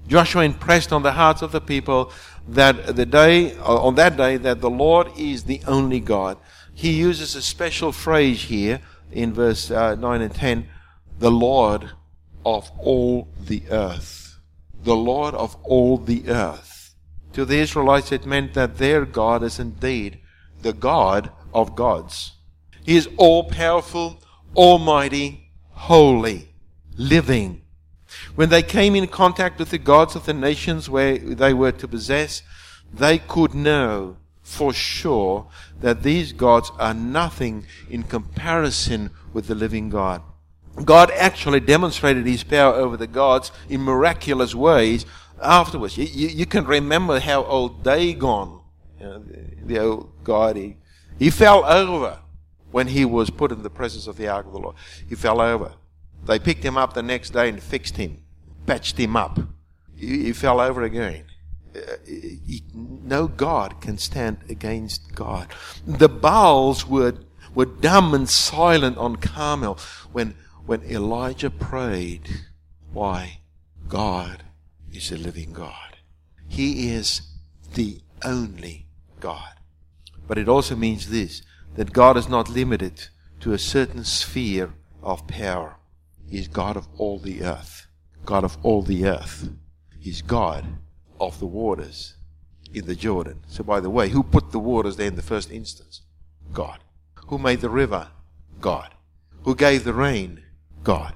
Joshua 0.06 0.42
impressed 0.42 0.92
on 0.92 1.02
the 1.02 1.12
hearts 1.12 1.40
of 1.40 1.50
the 1.50 1.62
people 1.62 2.12
that 2.46 2.94
the 2.94 3.06
day, 3.06 3.56
on 3.56 3.94
that 3.94 4.18
day, 4.18 4.36
that 4.36 4.60
the 4.60 4.68
Lord 4.68 5.08
is 5.16 5.44
the 5.44 5.62
only 5.66 5.98
God. 5.98 6.36
He 6.74 6.90
uses 6.90 7.34
a 7.34 7.40
special 7.40 7.90
phrase 7.90 8.42
here 8.42 8.82
in 9.10 9.32
verse 9.32 9.70
uh, 9.70 9.94
9 9.94 10.20
and 10.20 10.34
10 10.34 10.68
the 11.18 11.30
Lord 11.30 11.90
of 12.44 12.70
all 12.78 13.28
the 13.40 13.62
earth. 13.70 14.38
The 14.82 14.96
Lord 14.96 15.34
of 15.34 15.56
all 15.64 15.98
the 15.98 16.28
earth. 16.28 16.94
To 17.32 17.44
the 17.44 17.58
Israelites, 17.58 18.12
it 18.12 18.24
meant 18.26 18.54
that 18.54 18.78
their 18.78 19.04
God 19.04 19.42
is 19.42 19.58
indeed 19.58 20.20
the 20.62 20.72
God 20.72 21.30
of 21.52 21.74
gods. 21.74 22.32
He 22.84 22.96
is 22.96 23.08
all 23.16 23.44
powerful, 23.44 24.22
almighty, 24.54 25.50
holy, 25.70 26.48
living. 26.96 27.62
When 28.34 28.48
they 28.48 28.62
came 28.62 28.94
in 28.94 29.06
contact 29.08 29.58
with 29.58 29.70
the 29.70 29.78
gods 29.78 30.14
of 30.14 30.24
the 30.24 30.34
nations 30.34 30.88
where 30.88 31.18
they 31.18 31.52
were 31.52 31.72
to 31.72 31.88
possess, 31.88 32.42
they 32.92 33.18
could 33.18 33.54
know 33.54 34.16
for 34.42 34.72
sure 34.72 35.48
that 35.80 36.02
these 36.02 36.32
gods 36.32 36.70
are 36.78 36.94
nothing 36.94 37.66
in 37.90 38.04
comparison 38.04 39.10
with 39.32 39.48
the 39.48 39.54
living 39.54 39.90
God. 39.90 40.22
God 40.84 41.10
actually 41.12 41.60
demonstrated 41.60 42.26
his 42.26 42.44
power 42.44 42.74
over 42.74 42.96
the 42.96 43.06
gods 43.06 43.50
in 43.68 43.80
miraculous 43.80 44.54
ways 44.54 45.06
afterwards. 45.42 45.96
You, 45.96 46.04
you, 46.04 46.28
you 46.28 46.46
can 46.46 46.64
remember 46.64 47.20
how 47.20 47.44
old 47.44 47.82
Dagon, 47.82 48.60
you 49.00 49.06
know, 49.06 49.18
the, 49.20 49.64
the, 49.64 49.78
old 49.78 50.24
god, 50.24 50.56
he, 50.56 50.76
he 51.18 51.30
fell 51.30 51.64
over 51.64 52.18
when 52.70 52.88
he 52.88 53.04
was 53.04 53.30
put 53.30 53.52
in 53.52 53.62
the 53.62 53.70
presence 53.70 54.06
of 54.06 54.16
the 54.16 54.28
ark 54.28 54.46
of 54.46 54.52
the 54.52 54.58
Lord. 54.58 54.76
He 55.08 55.14
fell 55.14 55.40
over. 55.40 55.72
They 56.24 56.38
picked 56.38 56.64
him 56.64 56.76
up 56.76 56.92
the 56.92 57.02
next 57.02 57.30
day 57.30 57.48
and 57.48 57.62
fixed 57.62 57.96
him, 57.96 58.22
patched 58.66 58.98
him 58.98 59.16
up. 59.16 59.38
He, 59.96 60.24
he 60.24 60.32
fell 60.32 60.60
over 60.60 60.82
again. 60.82 61.24
Uh, 61.74 61.96
he, 62.06 62.62
no 62.74 63.28
God 63.28 63.80
can 63.80 63.98
stand 63.98 64.38
against 64.48 65.14
God. 65.14 65.48
The 65.86 66.08
Baals 66.08 66.86
were, 66.86 67.14
were 67.54 67.66
dumb 67.66 68.14
and 68.14 68.28
silent 68.28 68.98
on 68.98 69.16
Carmel 69.16 69.78
when 70.12 70.34
when 70.66 70.82
Elijah 70.82 71.50
prayed, 71.50 72.28
why? 72.92 73.40
God 73.88 74.42
is 74.92 75.12
a 75.12 75.16
living 75.16 75.52
God. 75.52 75.96
He 76.48 76.90
is 76.90 77.22
the 77.74 78.00
only 78.24 78.86
God. 79.20 79.54
But 80.26 80.38
it 80.38 80.48
also 80.48 80.74
means 80.74 81.10
this 81.10 81.42
that 81.76 81.92
God 81.92 82.16
is 82.16 82.28
not 82.28 82.48
limited 82.48 83.08
to 83.40 83.52
a 83.52 83.58
certain 83.58 84.04
sphere 84.04 84.72
of 85.02 85.26
power. 85.26 85.76
He 86.28 86.38
is 86.38 86.48
God 86.48 86.76
of 86.76 86.88
all 86.96 87.18
the 87.18 87.42
earth. 87.42 87.86
God 88.24 88.42
of 88.42 88.56
all 88.62 88.82
the 88.82 89.06
earth. 89.06 89.50
He's 90.00 90.22
God 90.22 90.64
of 91.20 91.38
the 91.38 91.46
waters 91.46 92.14
in 92.72 92.86
the 92.86 92.94
Jordan. 92.94 93.40
So, 93.46 93.62
by 93.62 93.80
the 93.80 93.90
way, 93.90 94.08
who 94.08 94.22
put 94.22 94.52
the 94.52 94.58
waters 94.58 94.96
there 94.96 95.06
in 95.06 95.16
the 95.16 95.22
first 95.22 95.52
instance? 95.52 96.00
God. 96.52 96.80
Who 97.26 97.38
made 97.38 97.60
the 97.60 97.70
river? 97.70 98.08
God. 98.60 98.94
Who 99.44 99.54
gave 99.54 99.84
the 99.84 99.92
rain? 99.92 100.42
God. 100.86 101.14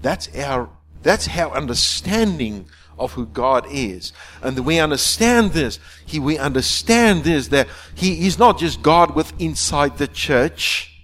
That's 0.00 0.34
our, 0.34 0.70
that's 1.02 1.28
our 1.28 1.54
understanding 1.54 2.64
of 2.98 3.12
who 3.12 3.26
God 3.26 3.66
is. 3.70 4.14
And 4.42 4.58
we 4.60 4.78
understand 4.78 5.52
this. 5.52 5.78
He, 6.06 6.18
we 6.18 6.38
understand 6.38 7.22
this, 7.24 7.48
that 7.48 7.68
He 7.94 8.26
is 8.26 8.38
not 8.38 8.58
just 8.58 8.80
God 8.80 9.14
with 9.14 9.34
inside 9.38 9.98
the 9.98 10.08
church. 10.08 11.02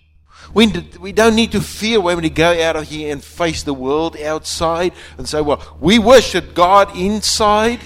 We, 0.55 0.73
we 0.99 1.13
don't 1.13 1.35
need 1.35 1.53
to 1.53 1.61
fear 1.61 2.01
when 2.01 2.23
we 2.23 2.31
go 2.31 2.59
out 2.63 2.77
of 2.77 2.89
here 2.89 3.13
and 3.13 3.23
face 3.23 3.63
the 3.63 3.75
world 3.75 4.17
outside 4.17 4.95
and 5.19 5.29
say, 5.29 5.43
well, 5.43 5.77
we 5.79 5.99
worship 5.99 6.55
God 6.55 6.97
inside. 6.97 7.81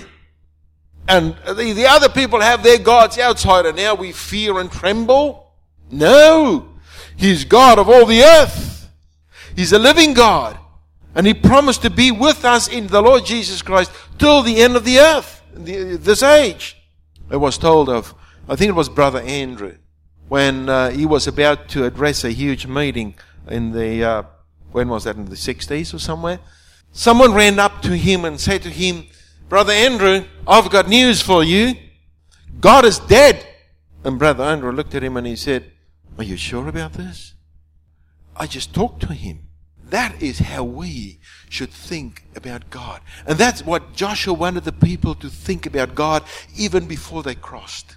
And 1.09 1.35
the, 1.45 1.73
the 1.73 1.89
other 1.89 2.09
people 2.09 2.41
have 2.41 2.63
their 2.63 2.79
gods 2.79 3.19
outside 3.19 3.67
and 3.67 3.77
now 3.77 3.97
we 3.97 4.13
fear 4.13 4.61
and 4.61 4.71
tremble. 4.71 5.53
No. 5.91 6.69
He's 7.17 7.45
God 7.45 7.81
of 7.81 7.89
all 7.89 8.07
the 8.07 8.23
earth. 8.23 8.70
He's 9.57 9.73
a 9.73 9.79
living 9.79 10.15
God. 10.15 10.59
And 11.15 11.27
He 11.27 11.35
promised 11.35 11.83
to 11.83 11.91
be 11.91 12.11
with 12.11 12.45
us 12.45 12.69
in 12.69 12.87
the 12.87 13.03
Lord 13.03 13.25
Jesus 13.25 13.63
Christ 13.63 13.91
till 14.19 14.43
the 14.43 14.63
end 14.63 14.77
of 14.77 14.85
the 14.85 14.99
earth, 14.99 15.43
this 15.55 16.23
age. 16.23 16.77
I 17.31 17.37
was 17.37 17.59
told 17.59 17.89
of, 17.89 18.15
I 18.49 18.57
think 18.57 18.69
it 18.69 18.75
was 18.75 18.89
Brother 18.89 19.21
Andrew, 19.21 19.77
when 20.29 20.69
uh, 20.69 20.91
he 20.91 21.07
was 21.07 21.27
about 21.27 21.69
to 21.71 21.85
address 21.85 22.23
a 22.23 22.31
huge 22.31 22.67
meeting 22.67 23.17
in 23.49 23.73
the, 23.73 24.05
uh, 24.05 24.23
when 24.71 24.89
was 24.89 25.05
that, 25.05 25.17
in 25.17 25.25
the 25.25 25.35
60s 25.35 25.93
or 25.93 25.99
somewhere? 25.99 26.39
Someone 26.93 27.35
ran 27.35 27.59
up 27.59 27.83
to 27.83 27.97
him 27.97 28.25
and 28.25 28.41
said 28.41 28.63
to 28.63 28.71
him, 28.71 29.07
Brother 29.49 29.73
Andrew, 29.73 30.25
I've 30.47 30.71
got 30.71 30.89
news 30.89 31.21
for 31.21 31.43
you. 31.43 31.75
God 32.61 32.85
is 32.85 33.01
dead. 33.01 33.45
And 34.05 34.19
Brother 34.19 34.45
Andrew 34.45 34.73
looked 34.73 34.95
at 34.95 35.03
him 35.03 35.17
and 35.17 35.27
he 35.27 35.37
said, 35.37 35.73
Are 36.17 36.25
you 36.25 36.37
sure 36.37 36.69
about 36.69 36.93
this? 36.93 37.35
I 38.37 38.47
just 38.47 38.75
talked 38.75 39.01
to 39.03 39.13
him. 39.13 39.47
That 39.91 40.23
is 40.23 40.39
how 40.39 40.63
we 40.63 41.19
should 41.49 41.71
think 41.71 42.25
about 42.37 42.71
God. 42.71 43.01
And 43.27 43.37
that's 43.37 43.65
what 43.65 43.95
Joshua 43.95 44.33
wanted 44.33 44.65
the 44.65 44.73
people 44.73 45.17
to 45.17 45.29
think 45.29 45.67
about 45.67 45.97
God 45.97 46.23
even 46.57 46.87
before 46.87 47.25
they 47.25 47.35
crossed. 47.35 47.97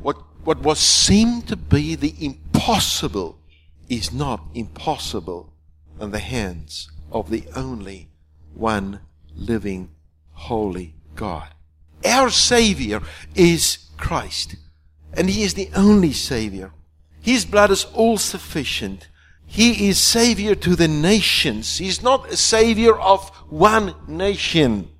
What, 0.00 0.18
what 0.44 0.60
was 0.60 0.78
seemed 0.78 1.48
to 1.48 1.56
be 1.56 1.94
the 1.94 2.14
impossible 2.20 3.38
is 3.88 4.12
not 4.12 4.42
impossible 4.54 5.52
in 6.00 6.10
the 6.10 6.18
hands 6.18 6.90
of 7.10 7.30
the 7.30 7.44
only 7.56 8.08
one 8.52 9.00
living 9.34 9.90
holy 10.32 10.94
God. 11.14 11.48
Our 12.04 12.28
Savior 12.28 13.00
is 13.34 13.78
Christ, 13.96 14.56
and 15.14 15.30
He 15.30 15.42
is 15.42 15.54
the 15.54 15.70
only 15.74 16.12
Savior. 16.12 16.72
His 17.22 17.46
blood 17.46 17.70
is 17.70 17.86
all 17.94 18.18
sufficient 18.18 19.08
he 19.54 19.88
is 19.88 20.00
Savior 20.00 20.56
to 20.56 20.74
the 20.74 20.88
nations. 20.88 21.78
He's 21.78 22.02
not 22.02 22.28
a 22.28 22.36
Savior 22.36 22.98
of 22.98 23.28
one 23.48 23.94
nation. 24.08 24.90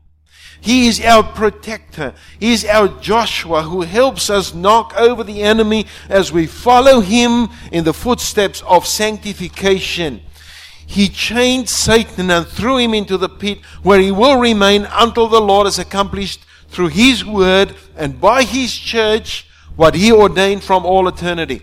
He 0.61 0.87
is 0.87 1.01
our 1.01 1.25
protector. 1.25 2.15
He 2.39 2.53
is 2.53 2.65
our 2.65 2.87
Joshua 2.87 3.63
who 3.63 3.81
helps 3.81 4.31
us 4.31 4.55
knock 4.55 4.95
over 4.97 5.25
the 5.25 5.43
enemy 5.43 5.87
as 6.09 6.31
we 6.31 6.47
follow 6.47 7.01
him 7.01 7.49
in 7.73 7.83
the 7.83 7.93
footsteps 7.93 8.63
of 8.63 8.87
sanctification. 8.87 10.23
He 10.87 11.09
chained 11.09 11.69
Satan 11.69 12.31
and 12.31 12.47
threw 12.47 12.77
him 12.77 12.95
into 12.95 13.17
the 13.17 13.29
pit 13.29 13.59
where 13.83 13.99
he 13.99 14.13
will 14.13 14.39
remain 14.39 14.87
until 14.93 15.27
the 15.27 15.41
Lord 15.41 15.67
has 15.67 15.81
accomplished 15.81 16.45
through 16.69 16.91
his 16.91 17.25
word 17.25 17.75
and 17.97 18.21
by 18.21 18.45
his 18.45 18.73
church 18.73 19.49
what 19.75 19.97
he 19.97 20.13
ordained 20.13 20.63
from 20.63 20.87
all 20.87 21.09
eternity. 21.09 21.63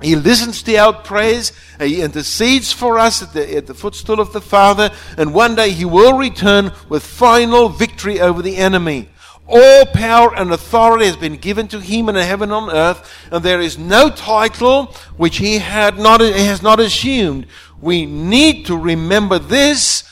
He 0.00 0.14
listens 0.14 0.62
to 0.62 0.76
our 0.76 0.92
prayers. 0.92 1.52
He 1.80 2.02
intercedes 2.02 2.72
for 2.72 2.98
us 2.98 3.22
at 3.22 3.32
the, 3.32 3.56
at 3.56 3.66
the 3.66 3.74
footstool 3.74 4.20
of 4.20 4.32
the 4.32 4.40
Father. 4.40 4.90
And 5.16 5.34
one 5.34 5.54
day 5.54 5.70
he 5.70 5.84
will 5.84 6.16
return 6.16 6.72
with 6.88 7.04
final 7.04 7.68
victory 7.68 8.20
over 8.20 8.42
the 8.42 8.56
enemy. 8.56 9.08
All 9.48 9.86
power 9.86 10.34
and 10.36 10.52
authority 10.52 11.06
has 11.06 11.16
been 11.16 11.36
given 11.36 11.68
to 11.68 11.80
him 11.80 12.10
in 12.10 12.16
heaven 12.16 12.52
and 12.52 12.68
on 12.68 12.70
earth, 12.70 13.10
and 13.32 13.42
there 13.42 13.62
is 13.62 13.78
no 13.78 14.10
title 14.10 14.94
which 15.16 15.38
he 15.38 15.56
had 15.58 15.98
not, 15.98 16.20
has 16.20 16.62
not 16.62 16.78
assumed. 16.78 17.46
We 17.80 18.04
need 18.04 18.66
to 18.66 18.76
remember 18.76 19.38
this 19.38 20.04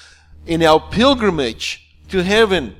in 0.47 0.63
our 0.63 0.81
pilgrimage 0.81 1.87
to 2.09 2.23
heaven. 2.23 2.77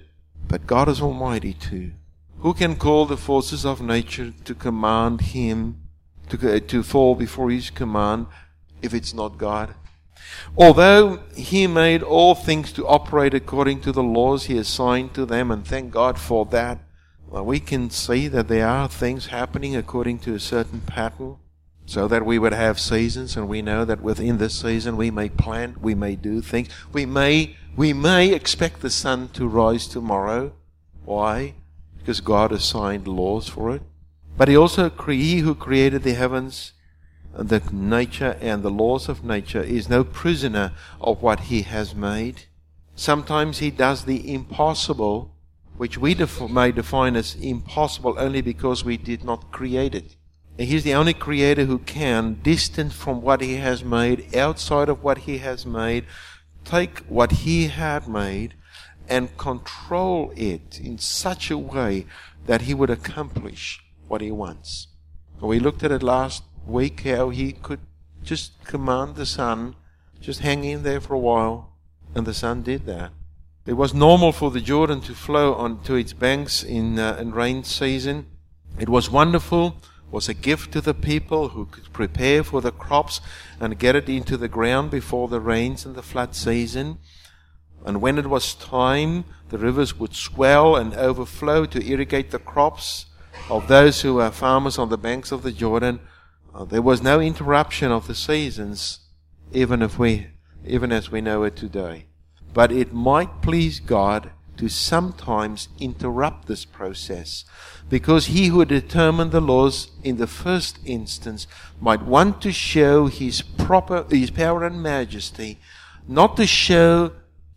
But 0.49 0.67
God 0.67 0.89
is 0.89 1.03
Almighty 1.03 1.53
too. 1.53 1.93
Who 2.39 2.55
can 2.55 2.77
call 2.77 3.05
the 3.05 3.19
forces 3.19 3.67
of 3.67 3.83
nature 3.83 4.33
to 4.45 4.55
command 4.55 5.21
him? 5.21 5.86
To, 6.31 6.61
to 6.61 6.83
fall 6.83 7.15
before 7.15 7.51
His 7.51 7.71
command 7.71 8.27
if 8.83 8.95
it's 8.95 9.15
not 9.15 9.39
God. 9.39 9.75
Although 10.57 11.21
He 11.35 11.67
made 11.67 12.03
all 12.03 12.35
things 12.35 12.73
to 12.73 12.87
operate 12.87 13.35
according 13.35 13.81
to 13.83 13.93
the 13.93 14.03
laws 14.03 14.45
He 14.45 14.59
assigned 14.59 15.15
to 15.15 15.27
them, 15.27 15.51
and 15.51 15.67
thank 15.67 15.93
God 15.93 16.19
for 16.19 16.45
that, 16.47 16.79
well, 17.29 17.45
we 17.45 17.61
can 17.61 17.91
see 17.91 18.29
that 18.29 18.49
there 18.49 18.69
are 18.69 18.89
things 18.89 19.27
happening 19.27 19.75
according 19.75 20.21
to 20.21 20.35
a 20.35 20.41
certain 20.41 20.81
pattern, 20.81 21.37
so 21.85 22.09
that 22.09 22.27
we 22.27 22.39
would 22.39 22.53
have 22.53 22.81
seasons, 22.81 23.37
and 23.37 23.49
we 23.49 23.63
know 23.63 23.85
that 23.85 24.01
within 24.01 24.39
this 24.39 24.61
season 24.61 24.97
we 24.97 25.11
may 25.11 25.29
plant, 25.29 25.81
we 25.81 25.95
may 25.95 26.17
do 26.17 26.41
things, 26.41 26.69
we 26.93 27.07
may 27.07 27.57
we 27.77 27.93
may 27.93 28.33
expect 28.33 28.81
the 28.81 28.91
sun 28.91 29.29
to 29.35 29.47
rise 29.47 29.87
tomorrow. 29.87 30.53
Why? 31.05 31.55
Because 31.99 32.21
God 32.21 32.51
assigned 32.51 33.07
laws 33.07 33.49
for 33.49 33.75
it. 33.75 33.83
But 34.37 34.49
he 34.49 34.57
also, 34.57 34.91
he 34.91 35.39
who 35.39 35.55
created 35.55 36.03
the 36.03 36.13
heavens, 36.13 36.73
the 37.33 37.63
nature 37.73 38.37
and 38.41 38.63
the 38.63 38.71
laws 38.71 39.09
of 39.09 39.25
nature, 39.25 39.63
is 39.63 39.89
no 39.89 40.05
prisoner 40.05 40.73
of 41.01 41.23
what 41.23 41.41
he 41.41 41.63
has 41.63 41.95
made. 41.95 42.45
Sometimes 42.95 43.59
he 43.59 43.71
does 43.71 44.05
the 44.05 44.35
impossible, 44.35 45.35
which 45.79 45.97
we 45.97 46.15
def- 46.15 46.51
may 46.51 46.71
define 46.71 47.17
as 47.17 47.35
impossible 47.37 48.15
only 48.19 48.43
because 48.43 48.85
we 48.85 48.99
did 48.99 49.25
not 49.25 49.51
create 49.53 49.95
it. 49.95 50.17
And 50.59 50.69
he's 50.69 50.85
the 50.85 50.95
only 50.95 51.15
creator 51.15 51.65
who 51.65 51.79
can, 51.79 52.41
distant 52.43 52.93
from 52.93 53.23
what 53.23 53.41
he 53.41 53.57
has 53.57 53.83
made, 53.85 54.37
outside 54.37 54.91
of 54.91 55.03
what 55.03 55.19
he 55.19 55.39
has 55.39 55.65
made, 55.65 56.05
take 56.65 57.01
what 57.09 57.33
he 57.33 57.69
had 57.69 58.07
made 58.07 58.55
and 59.09 59.37
control 59.39 60.33
it 60.37 60.79
in 60.81 60.99
such 60.99 61.51
a 61.51 61.59
way 61.59 62.07
that 62.47 62.63
he 62.63 62.75
would 62.75 62.91
accomplish 62.91 63.86
what 64.09 64.21
he 64.21 64.31
wants. 64.31 64.89
We 65.41 65.61
looked 65.61 65.85
at 65.85 65.93
it 65.93 66.03
last 66.03 66.43
week 66.67 67.01
how 67.03 67.31
he 67.31 67.53
could 67.53 67.81
just 68.23 68.65
command 68.65 69.17
the 69.17 69.27
sun, 69.27 69.77
just 70.21 70.41
hang 70.41 70.65
in 70.65 70.83
there 70.83 71.01
for 71.01 71.15
a 71.15 71.19
while, 71.19 71.73
and 72.15 72.27
the 72.27 72.35
sun 72.35 72.63
did 72.63 72.87
that. 72.87 73.13
It 73.67 73.75
was 73.75 73.93
normal 73.93 74.33
for 74.33 74.51
the 74.51 74.61
Jordan 74.61 75.01
to 75.03 75.15
flow 75.15 75.55
onto 75.55 75.95
its 75.95 76.13
banks 76.13 76.63
in, 76.63 76.99
uh, 76.99 77.17
in 77.21 77.33
rain 77.33 77.65
season. 77.65 78.27
It 78.79 78.89
was 78.89 79.11
wonderful, 79.11 79.77
was 80.11 80.29
a 80.29 80.35
gift 80.35 80.73
to 80.73 80.81
the 80.81 80.95
people 80.95 81.49
who 81.49 81.67
could 81.67 81.93
prepare 81.93 82.45
for 82.45 82.61
the 82.61 82.71
crops 82.71 83.21
and 83.61 83.79
get 83.79 83.97
it 83.97 84.09
into 84.09 84.37
the 84.37 84.49
ground 84.49 84.91
before 84.91 85.29
the 85.29 85.41
rains 85.41 85.85
and 85.85 85.95
the 85.95 86.03
flood 86.03 86.35
season. 86.35 86.99
And 87.85 88.01
when 88.01 88.19
it 88.19 88.29
was 88.29 88.55
time, 88.55 89.25
the 89.49 89.59
rivers 89.59 89.99
would 89.99 90.15
swell 90.15 90.77
and 90.77 90.95
overflow 90.95 91.67
to 91.67 91.85
irrigate 91.85 92.31
the 92.31 92.39
crops 92.39 93.07
of 93.49 93.69
those 93.69 94.03
who 94.03 94.15
were 94.15 94.31
farmers 94.31 94.79
on 94.79 94.89
the 94.89 94.99
banks 94.99 95.31
of 95.31 95.43
the 95.43 95.53
Jordan. 95.53 96.01
Uh, 96.55 96.65
there 96.65 96.83
was 96.83 97.03
no 97.03 97.21
interruption 97.21 97.93
of 97.93 98.07
the 98.07 98.15
seasons, 98.15 99.01
even 99.53 99.83
if 99.83 99.99
we, 99.99 100.29
even 100.65 100.91
as 100.91 101.11
we 101.11 101.21
know 101.21 101.45
it 101.45 101.55
today. 101.55 102.07
But 102.53 102.73
it 102.73 102.93
might 102.93 103.43
please 103.43 103.79
God 103.81 104.31
to 104.57 104.69
sometimes 104.69 105.69
interrupt 105.79 106.47
this 106.47 106.65
process 106.65 107.45
because 107.89 108.27
he 108.27 108.47
who 108.47 108.65
determined 108.65 109.31
the 109.31 109.41
laws 109.41 109.91
in 110.03 110.17
the 110.17 110.27
first 110.27 110.79
instance 110.85 111.47
might 111.81 112.03
want 112.03 112.41
to 112.43 112.53
show 112.53 113.07
his 113.07 113.43
proper 113.43 114.07
his 114.09 114.31
power 114.31 114.65
and 114.65 114.83
majesty 114.83 115.59
not 116.09 116.37
to 116.37 116.47
show 116.47 117.13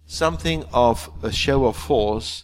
something 0.05 0.65
of 0.73 1.09
a 1.23 1.31
show 1.31 1.65
of 1.65 1.77
force 1.77 2.43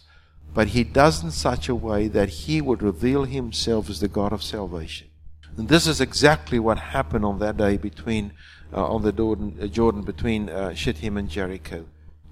but 0.56 0.68
he 0.68 0.82
does 0.82 1.22
in 1.22 1.30
such 1.30 1.68
a 1.68 1.74
way 1.74 2.08
that 2.08 2.28
he 2.28 2.60
would 2.60 2.82
reveal 2.82 3.24
himself 3.24 3.90
as 3.90 4.00
the 4.00 4.08
God 4.08 4.32
of 4.32 4.42
salvation 4.42 5.08
and 5.56 5.68
this 5.68 5.86
is 5.86 6.00
exactly 6.00 6.58
what 6.58 6.78
happened 6.78 7.24
on 7.24 7.38
that 7.38 7.56
day 7.56 7.76
between 7.76 8.32
uh, 8.72 8.84
on 8.94 9.02
the 9.02 9.12
Jordan, 9.12 9.56
uh, 9.62 9.66
Jordan 9.66 10.02
between 10.02 10.48
uh, 10.48 10.74
Shittim 10.74 11.16
and 11.16 11.28
Jericho 11.28 11.86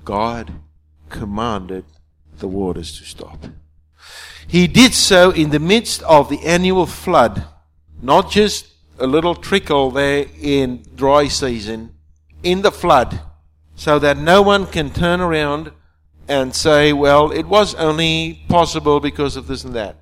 God 0.04 0.52
commanded 1.08 1.84
the 2.38 2.48
waters 2.48 2.98
to 2.98 3.04
stop. 3.04 3.46
He 4.46 4.66
did 4.66 4.94
so 4.94 5.30
in 5.30 5.50
the 5.50 5.58
midst 5.58 6.02
of 6.02 6.28
the 6.28 6.40
annual 6.44 6.86
flood, 6.86 7.44
not 8.02 8.30
just 8.30 8.68
a 8.98 9.06
little 9.06 9.34
trickle 9.34 9.90
there 9.90 10.26
in 10.40 10.84
dry 10.94 11.28
season, 11.28 11.94
in 12.42 12.62
the 12.62 12.72
flood, 12.72 13.20
so 13.74 13.98
that 13.98 14.18
no 14.18 14.42
one 14.42 14.66
can 14.66 14.90
turn 14.90 15.20
around 15.20 15.72
and 16.28 16.54
say, 16.54 16.92
well, 16.92 17.30
it 17.30 17.46
was 17.46 17.74
only 17.74 18.44
possible 18.48 19.00
because 19.00 19.36
of 19.36 19.46
this 19.46 19.64
and 19.64 19.74
that. 19.74 19.96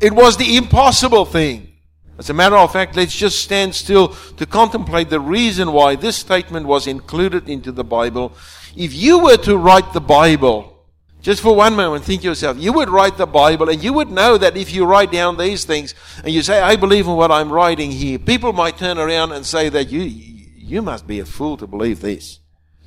It 0.00 0.12
was 0.12 0.36
the 0.36 0.56
impossible 0.56 1.24
thing. 1.24 1.72
As 2.18 2.30
a 2.30 2.34
matter 2.34 2.56
of 2.56 2.72
fact, 2.72 2.96
let's 2.96 3.14
just 3.14 3.40
stand 3.40 3.74
still 3.74 4.08
to 4.36 4.46
contemplate 4.46 5.10
the 5.10 5.20
reason 5.20 5.72
why 5.72 5.96
this 5.96 6.16
statement 6.16 6.66
was 6.66 6.86
included 6.86 7.48
into 7.48 7.72
the 7.72 7.82
Bible. 7.82 8.32
If 8.76 8.94
you 8.94 9.18
were 9.18 9.36
to 9.38 9.56
write 9.56 9.92
the 9.92 10.00
Bible, 10.00 10.74
just 11.22 11.42
for 11.42 11.56
one 11.56 11.74
moment, 11.74 12.04
think 12.04 12.22
yourself, 12.22 12.58
you 12.58 12.72
would 12.72 12.88
write 12.88 13.16
the 13.16 13.26
Bible 13.26 13.68
and 13.68 13.82
you 13.82 13.92
would 13.94 14.10
know 14.10 14.36
that 14.38 14.56
if 14.56 14.72
you 14.72 14.84
write 14.84 15.10
down 15.10 15.38
these 15.38 15.64
things 15.64 15.94
and 16.22 16.32
you 16.32 16.42
say, 16.42 16.60
I 16.60 16.76
believe 16.76 17.06
in 17.06 17.16
what 17.16 17.32
I'm 17.32 17.50
writing 17.50 17.90
here, 17.90 18.18
people 18.18 18.52
might 18.52 18.76
turn 18.76 18.98
around 18.98 19.32
and 19.32 19.44
say 19.44 19.68
that 19.70 19.90
you, 19.90 20.02
you 20.02 20.82
must 20.82 21.06
be 21.06 21.18
a 21.20 21.24
fool 21.24 21.56
to 21.56 21.66
believe 21.66 22.00
this. 22.00 22.40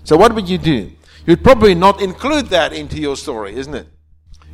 So 0.03 0.15
what 0.15 0.36
would 0.36 0.48
you 0.48 0.58
do? 0.58 0.91
You'd 1.27 1.43
probably 1.43 1.75
not 1.75 2.01
include 2.01 2.48
that 2.48 2.74
into 2.74 3.00
your 3.00 3.17
story, 3.17 3.55
isn't 3.55 3.75
it? 3.75 3.88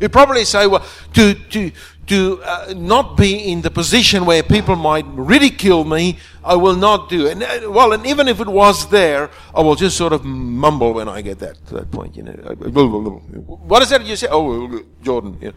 You'd 0.02 0.12
probably 0.12 0.44
say, 0.44 0.66
well, 0.66 0.84
to, 1.14 1.36
to, 1.36 1.72
to 2.08 2.42
uh, 2.44 2.74
not 2.76 3.16
be 3.16 3.52
in 3.52 3.62
the 3.62 3.70
position 3.70 4.26
where 4.26 4.42
people 4.42 4.76
might 4.76 5.06
ridicule 5.08 5.86
me, 5.86 6.18
I 6.44 6.56
will 6.56 6.76
not 6.76 7.10
do. 7.10 7.28
And 7.28 7.44
uh, 7.44 7.70
well, 7.70 7.94
and 7.94 8.06
even 8.08 8.28
if 8.28 8.42
it 8.42 8.48
was 8.48 8.90
there, 8.90 9.30
I 9.54 9.62
will 9.62 9.76
just 9.76 9.96
sort 9.96 10.14
of 10.14 10.26
mumble 10.26 10.94
when 10.94 11.08
I 11.08 11.22
get 11.22 11.40
that 11.40 11.66
to 11.68 11.76
that 11.76 11.92
point. 11.92 12.18
You 12.18 12.24
know, 12.24 12.34
what 12.34 13.84
is 13.84 13.90
that 13.92 14.04
you 14.04 14.16
say? 14.16 14.28
Oh, 14.30 14.82
Jordan. 15.04 15.38
You 15.40 15.50
know. 15.50 15.54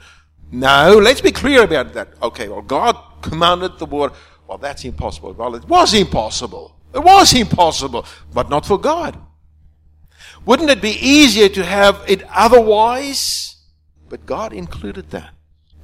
No, 0.52 1.00
let's 1.02 1.20
be 1.20 1.32
clear 1.32 1.64
about 1.64 1.94
that. 1.94 2.10
Okay, 2.22 2.46
well, 2.48 2.62
God 2.62 2.96
commanded 3.22 3.78
the 3.78 3.86
word. 3.86 4.12
Well, 4.46 4.58
that's 4.58 4.84
impossible. 4.84 5.32
Well, 5.32 5.54
it 5.56 5.64
was 5.64 5.92
impossible. 5.92 6.76
It 6.94 7.00
was 7.00 7.34
impossible, 7.34 8.06
but 8.32 8.48
not 8.48 8.64
for 8.64 8.78
God. 8.78 9.18
Wouldn't 10.46 10.70
it 10.70 10.80
be 10.80 10.92
easier 10.92 11.48
to 11.50 11.64
have 11.64 12.04
it 12.06 12.22
otherwise? 12.30 13.56
But 14.08 14.26
God 14.26 14.52
included 14.52 15.10
that. 15.10 15.34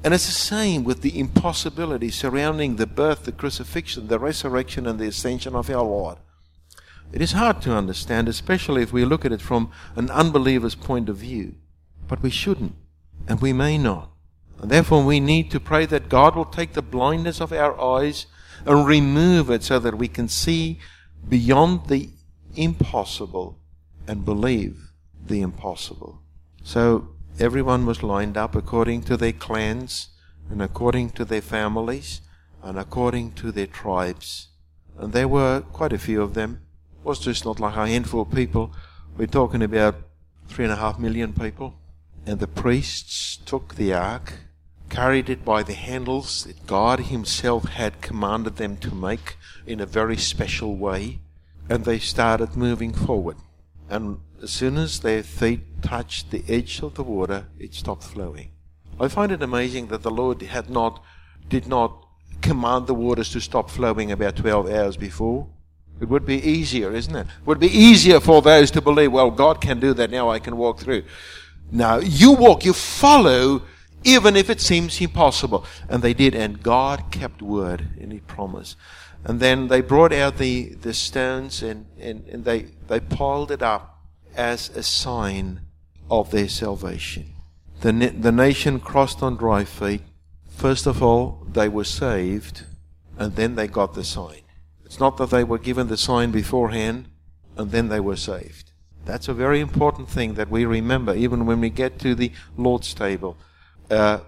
And 0.05 0.15
it's 0.15 0.27
the 0.27 0.33
same 0.33 0.85
with 0.85 1.03
the 1.03 1.19
impossibility 1.19 2.11
surrounding 2.11 2.77
the 2.77 2.87
birth, 2.87 3.25
the 3.25 3.33
crucifixion, 3.33 4.07
the 4.07 4.21
resurrection, 4.21 4.87
and 4.87 4.99
the 4.99 5.09
ascension 5.09 5.57
of 5.57 5.69
our 5.69 5.83
Lord. 5.83 6.19
It 7.13 7.21
is 7.21 7.33
hard 7.33 7.61
to 7.63 7.75
understand, 7.75 8.29
especially 8.29 8.83
if 8.83 8.93
we 8.93 9.05
look 9.05 9.25
at 9.25 9.33
it 9.33 9.41
from 9.41 9.71
an 9.97 10.11
unbeliever's 10.11 10.77
point 10.77 11.09
of 11.09 11.17
view. 11.17 11.57
But 12.09 12.23
we 12.23 12.31
shouldn't, 12.31 12.75
and 13.29 13.41
we 13.41 13.53
may 13.53 13.79
not. 13.79 14.11
And 14.61 14.71
therefore, 14.71 15.05
we 15.05 15.19
need 15.19 15.51
to 15.51 15.61
pray 15.61 15.87
that 15.87 16.09
God 16.09 16.37
will 16.37 16.45
take 16.45 16.73
the 16.73 16.83
blindness 16.83 17.41
of 17.41 17.53
our 17.53 17.79
eyes 17.81 18.27
and 18.65 18.87
remove 18.87 19.51
it 19.51 19.65
so 19.65 19.81
that 19.81 19.99
we 19.99 20.07
can 20.07 20.29
see 20.29 20.79
beyond 21.29 21.89
the 21.89 22.11
impossible 22.55 23.59
and 24.07 24.25
believe 24.25 24.91
the 25.27 25.41
impossible. 25.41 26.21
So, 26.63 27.09
Everyone 27.39 27.87
was 27.87 28.03
lined 28.03 28.37
up 28.37 28.55
according 28.55 29.03
to 29.05 29.17
their 29.17 29.33
clans 29.33 30.09
and 30.51 30.61
according 30.61 31.11
to 31.11 31.25
their 31.25 31.41
families 31.41 32.21
and 32.63 32.79
according 32.79 33.33
to 33.33 33.51
their 33.51 33.67
tribes. 33.67 34.49
And 34.99 35.13
there 35.13 35.29
were 35.29 35.63
quite 35.73 35.95
a 35.95 35.99
few 35.99 36.21
of 36.21 36.35
them. 36.35 36.61
It 37.01 37.07
was 37.07 37.19
just 37.19 37.47
not 37.47 37.59
like 37.59 37.75
a 37.75 37.89
handful 37.89 38.23
of 38.23 38.31
people. 38.31 38.75
We're 39.17 39.27
talking 39.27 39.63
about 39.63 39.97
three 40.47 40.65
and 40.65 40.73
a 40.73 40.77
half 40.77 40.99
million 40.99 41.33
people. 41.33 41.75
And 42.27 42.39
the 42.39 42.47
priests 42.47 43.39
took 43.39 43.75
the 43.75 43.95
ark, 43.95 44.35
carried 44.91 45.31
it 45.31 45.45
by 45.45 45.63
the 45.63 45.75
handles 45.75 46.45
that 46.45 46.67
God 46.67 47.01
Himself 47.01 47.65
had 47.65 48.03
commanded 48.03 48.57
them 48.57 48.77
to 48.77 48.95
make 48.95 49.37
in 49.67 49.81
a 49.81 49.87
very 49.87 50.19
special 50.19 50.77
way, 50.77 51.21
and 51.69 51.85
they 51.85 51.99
started 51.99 52.57
moving 52.57 52.93
forward. 52.93 53.39
And 53.89 54.21
as 54.43 54.51
soon 54.51 54.77
as 54.77 55.01
their 55.01 55.23
feet 55.23 55.83
touched 55.83 56.31
the 56.31 56.45
edge 56.49 56.83
of 56.83 56.95
the 56.95 57.03
water, 57.03 57.47
it 57.59 57.75
stopped 57.75 58.05
flowing. 58.05 58.53
I 59.01 59.09
find 59.09 59.33
it 59.33 59.43
amazing 59.43 59.89
that 59.89 60.03
the 60.03 60.11
Lord 60.11 60.43
had 60.43 60.71
not, 60.71 61.03
did 61.49 61.67
not 61.67 62.07
command 62.41 62.87
the 62.87 62.95
waters 62.95 63.31
to 63.31 63.41
stop 63.41 63.71
flowing 63.71 64.13
about 64.13 64.37
12 64.37 64.71
hours 64.71 64.97
before. 64.97 65.49
It 66.01 66.09
would 66.09 66.27
be 66.27 66.43
easier, 66.43 66.93
isn't 66.93 67.15
it? 67.15 67.27
It 67.27 67.47
would 67.47 67.61
be 67.61 67.69
easier 67.69 68.21
for 68.21 68.43
those 68.43 68.71
to 68.73 68.81
believe, 68.81 69.13
well, 69.13 69.31
God 69.31 69.61
can 69.61 69.79
do 69.79 69.95
that, 69.95 70.11
now 70.11 70.31
I 70.31 70.39
can 70.39 70.57
walk 70.57 70.81
through. 70.81 71.05
Now, 71.71 71.99
you 71.99 72.33
walk, 72.33 72.65
you 72.65 72.73
follow, 72.73 73.63
even 74.05 74.37
if 74.37 74.51
it 74.51 74.61
seems 74.61 75.01
impossible. 75.01 75.65
And 75.89 76.03
they 76.03 76.13
did, 76.13 76.35
and 76.35 76.63
God 76.63 77.05
kept 77.11 77.41
word, 77.41 77.89
and 78.01 78.13
He 78.13 78.21
promised. 78.21 78.77
And 79.25 79.39
then 79.39 79.69
they 79.69 79.81
brought 79.81 80.13
out 80.13 80.39
the, 80.39 80.71
the 80.71 80.95
stones 80.95 81.63
and, 81.63 81.87
and, 81.99 82.27
and 82.27 82.45
they, 82.45 82.67
they 82.89 83.01
piled 83.01 83.51
it 83.51 83.63
up 83.63 84.01
as 84.35 84.69
a 84.71 84.83
sign 84.83 85.61
of 86.11 86.31
their 86.31 86.49
salvation. 86.49 87.33
The, 87.81 87.93
the 87.93 88.33
nation 88.33 88.81
crossed 88.81 89.23
on 89.23 89.37
dry 89.37 89.65
feet. 89.65 90.03
First 90.51 90.87
of 90.87 91.03
all, 91.03 91.47
they 91.51 91.69
were 91.69 91.85
saved, 91.85 92.65
and 93.19 93.35
then 93.35 93.55
they 93.55 93.67
got 93.67 93.95
the 93.95 94.05
sign. 94.05 94.43
It's 94.85 95.01
not 95.01 95.17
that 95.17 95.31
they 95.31 95.45
were 95.45 95.59
given 95.59 95.89
the 95.89 95.97
sign 95.97 96.31
beforehand, 96.31 97.09
and 97.57 97.71
then 97.71 97.89
they 97.89 98.01
were 98.01 98.17
saved. 98.17 98.71
That's 99.05 99.29
a 99.29 99.35
very 99.35 99.61
important 99.61 100.09
thing 100.09 100.35
that 100.35 100.51
we 100.51 100.65
remember, 100.65 101.15
even 101.15 101.47
when 101.47 101.61
we 101.61 101.71
get 101.71 101.99
to 102.01 102.15
the 102.15 102.33
Lord's 102.57 102.95
table. 102.95 103.37
Uh, 103.91 104.21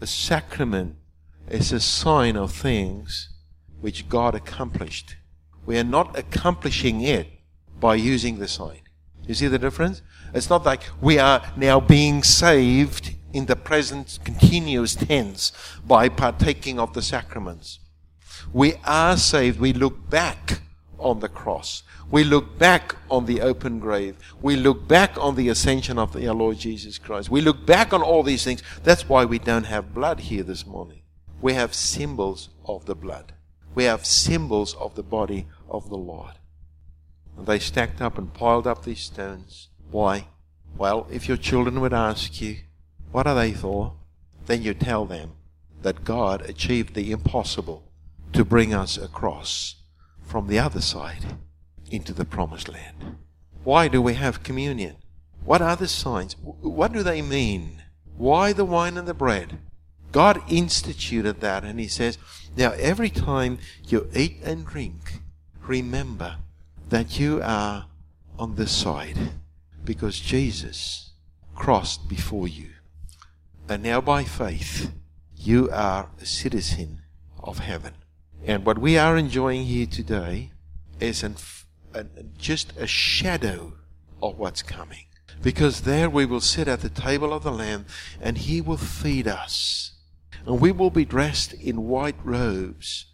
a 0.00 0.06
sacrament 0.06 0.96
is 1.48 1.72
a 1.72 1.80
sign 1.80 2.36
of 2.36 2.52
things 2.52 3.30
which 3.80 4.08
God 4.08 4.34
accomplished. 4.34 5.16
We 5.66 5.78
are 5.78 5.84
not 5.84 6.18
accomplishing 6.18 7.00
it 7.00 7.28
by 7.78 7.94
using 7.94 8.38
the 8.38 8.48
sign. 8.48 8.80
You 9.26 9.34
see 9.34 9.48
the 9.48 9.58
difference? 9.58 10.02
It's 10.34 10.50
not 10.50 10.64
like 10.64 10.82
we 11.00 11.18
are 11.18 11.42
now 11.56 11.80
being 11.80 12.22
saved 12.22 13.14
in 13.32 13.46
the 13.46 13.56
present 13.56 14.18
continuous 14.24 14.94
tense 14.94 15.52
by 15.86 16.08
partaking 16.08 16.78
of 16.78 16.94
the 16.94 17.02
sacraments. 17.02 17.78
We 18.52 18.74
are 18.84 19.16
saved. 19.16 19.60
We 19.60 19.72
look 19.72 20.08
back 20.08 20.60
on 20.98 21.20
the 21.20 21.28
cross. 21.28 21.82
We 22.10 22.24
look 22.24 22.58
back 22.58 22.96
on 23.10 23.26
the 23.26 23.42
open 23.42 23.78
grave. 23.78 24.16
We 24.40 24.56
look 24.56 24.88
back 24.88 25.18
on 25.18 25.34
the 25.34 25.50
ascension 25.50 25.98
of 25.98 26.16
our 26.16 26.34
Lord 26.34 26.58
Jesus 26.58 26.96
Christ. 26.96 27.30
We 27.30 27.42
look 27.42 27.66
back 27.66 27.92
on 27.92 28.02
all 28.02 28.22
these 28.22 28.44
things. 28.44 28.62
That's 28.82 29.08
why 29.08 29.26
we 29.26 29.38
don't 29.38 29.64
have 29.64 29.94
blood 29.94 30.20
here 30.20 30.42
this 30.42 30.66
morning. 30.66 31.02
We 31.42 31.52
have 31.52 31.74
symbols 31.74 32.48
of 32.64 32.86
the 32.86 32.94
blood. 32.94 33.34
We 33.78 33.84
have 33.84 34.04
symbols 34.04 34.74
of 34.74 34.96
the 34.96 35.04
body 35.04 35.46
of 35.70 35.88
the 35.88 35.96
Lord. 35.96 36.32
And 37.36 37.46
they 37.46 37.60
stacked 37.60 38.02
up 38.02 38.18
and 38.18 38.34
piled 38.34 38.66
up 38.66 38.82
these 38.82 38.98
stones. 38.98 39.68
Why? 39.92 40.26
Well, 40.76 41.06
if 41.12 41.28
your 41.28 41.36
children 41.36 41.80
would 41.80 41.92
ask 41.92 42.40
you, 42.40 42.56
what 43.12 43.28
are 43.28 43.36
they 43.36 43.52
for? 43.52 43.92
Then 44.46 44.64
you 44.64 44.74
tell 44.74 45.04
them 45.04 45.34
that 45.82 46.02
God 46.02 46.42
achieved 46.42 46.94
the 46.94 47.12
impossible 47.12 47.84
to 48.32 48.44
bring 48.44 48.74
us 48.74 48.98
across 48.98 49.76
from 50.24 50.48
the 50.48 50.58
other 50.58 50.80
side 50.80 51.36
into 51.88 52.12
the 52.12 52.24
promised 52.24 52.68
land. 52.68 53.18
Why 53.62 53.86
do 53.86 54.02
we 54.02 54.14
have 54.14 54.42
communion? 54.42 54.96
What 55.44 55.62
are 55.62 55.76
the 55.76 55.86
signs? 55.86 56.34
What 56.42 56.92
do 56.92 57.04
they 57.04 57.22
mean? 57.22 57.84
Why 58.16 58.52
the 58.52 58.64
wine 58.64 58.98
and 58.98 59.06
the 59.06 59.14
bread? 59.14 59.60
God 60.12 60.40
instituted 60.48 61.40
that, 61.40 61.64
and 61.64 61.78
He 61.78 61.88
says, 61.88 62.18
now 62.56 62.72
every 62.72 63.10
time 63.10 63.58
you 63.86 64.08
eat 64.14 64.38
and 64.42 64.66
drink, 64.66 65.20
remember 65.60 66.36
that 66.88 67.20
you 67.20 67.40
are 67.42 67.86
on 68.38 68.54
this 68.54 68.72
side 68.72 69.18
because 69.84 70.18
Jesus 70.18 71.10
crossed 71.54 72.08
before 72.08 72.48
you. 72.48 72.70
And 73.68 73.82
now 73.82 74.00
by 74.00 74.24
faith, 74.24 74.92
you 75.36 75.70
are 75.70 76.08
a 76.20 76.26
citizen 76.26 77.02
of 77.38 77.58
heaven. 77.58 77.94
And 78.44 78.64
what 78.64 78.78
we 78.78 78.96
are 78.96 79.16
enjoying 79.16 79.64
here 79.64 79.86
today 79.86 80.52
is 81.00 81.22
an, 81.22 81.36
an, 81.94 82.32
just 82.38 82.72
a 82.76 82.86
shadow 82.86 83.74
of 84.22 84.38
what's 84.38 84.62
coming. 84.62 85.04
Because 85.42 85.82
there 85.82 86.10
we 86.10 86.24
will 86.24 86.40
sit 86.40 86.66
at 86.66 86.80
the 86.80 86.88
table 86.88 87.32
of 87.32 87.42
the 87.42 87.52
Lamb 87.52 87.86
and 88.20 88.38
He 88.38 88.60
will 88.60 88.76
feed 88.76 89.28
us. 89.28 89.92
And 90.46 90.60
we 90.60 90.72
will 90.72 90.90
be 90.90 91.04
dressed 91.04 91.52
in 91.54 91.88
white 91.88 92.16
robes 92.24 93.06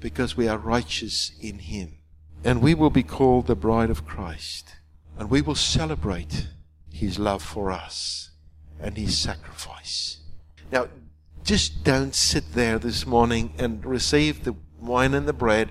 because 0.00 0.36
we 0.36 0.48
are 0.48 0.58
righteous 0.58 1.32
in 1.40 1.58
Him. 1.58 1.98
And 2.44 2.62
we 2.62 2.74
will 2.74 2.90
be 2.90 3.02
called 3.02 3.46
the 3.46 3.54
bride 3.54 3.90
of 3.90 4.06
Christ. 4.06 4.76
And 5.18 5.30
we 5.30 5.42
will 5.42 5.54
celebrate 5.54 6.48
His 6.92 7.18
love 7.18 7.42
for 7.42 7.70
us 7.70 8.30
and 8.80 8.96
His 8.96 9.16
sacrifice. 9.16 10.18
Now, 10.72 10.88
just 11.44 11.84
don't 11.84 12.14
sit 12.14 12.54
there 12.54 12.78
this 12.78 13.06
morning 13.06 13.52
and 13.58 13.84
receive 13.84 14.44
the 14.44 14.54
wine 14.80 15.14
and 15.14 15.28
the 15.28 15.32
bread 15.32 15.70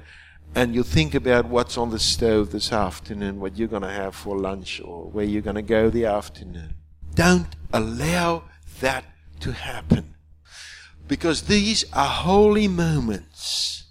and 0.56 0.74
you 0.74 0.84
think 0.84 1.14
about 1.14 1.46
what's 1.46 1.78
on 1.78 1.92
the 1.92 2.00
stove 2.00 2.52
this 2.52 2.72
afternoon, 2.72 3.40
what 3.40 3.58
you're 3.58 3.68
going 3.68 3.84
to 3.84 3.90
have 3.90 4.16
for 4.16 4.38
lunch 4.38 4.82
or 4.84 5.06
where 5.10 5.26
you're 5.26 5.42
going 5.42 5.56
to 5.56 5.62
go 5.62 5.90
the 5.90 6.06
afternoon. 6.06 6.76
Don't 7.14 7.56
allow 7.72 8.44
that 8.82 9.06
to 9.42 9.52
happen. 9.52 10.16
Because 11.10 11.42
these 11.42 11.84
are 11.92 12.08
holy 12.08 12.70
moments 12.70 13.84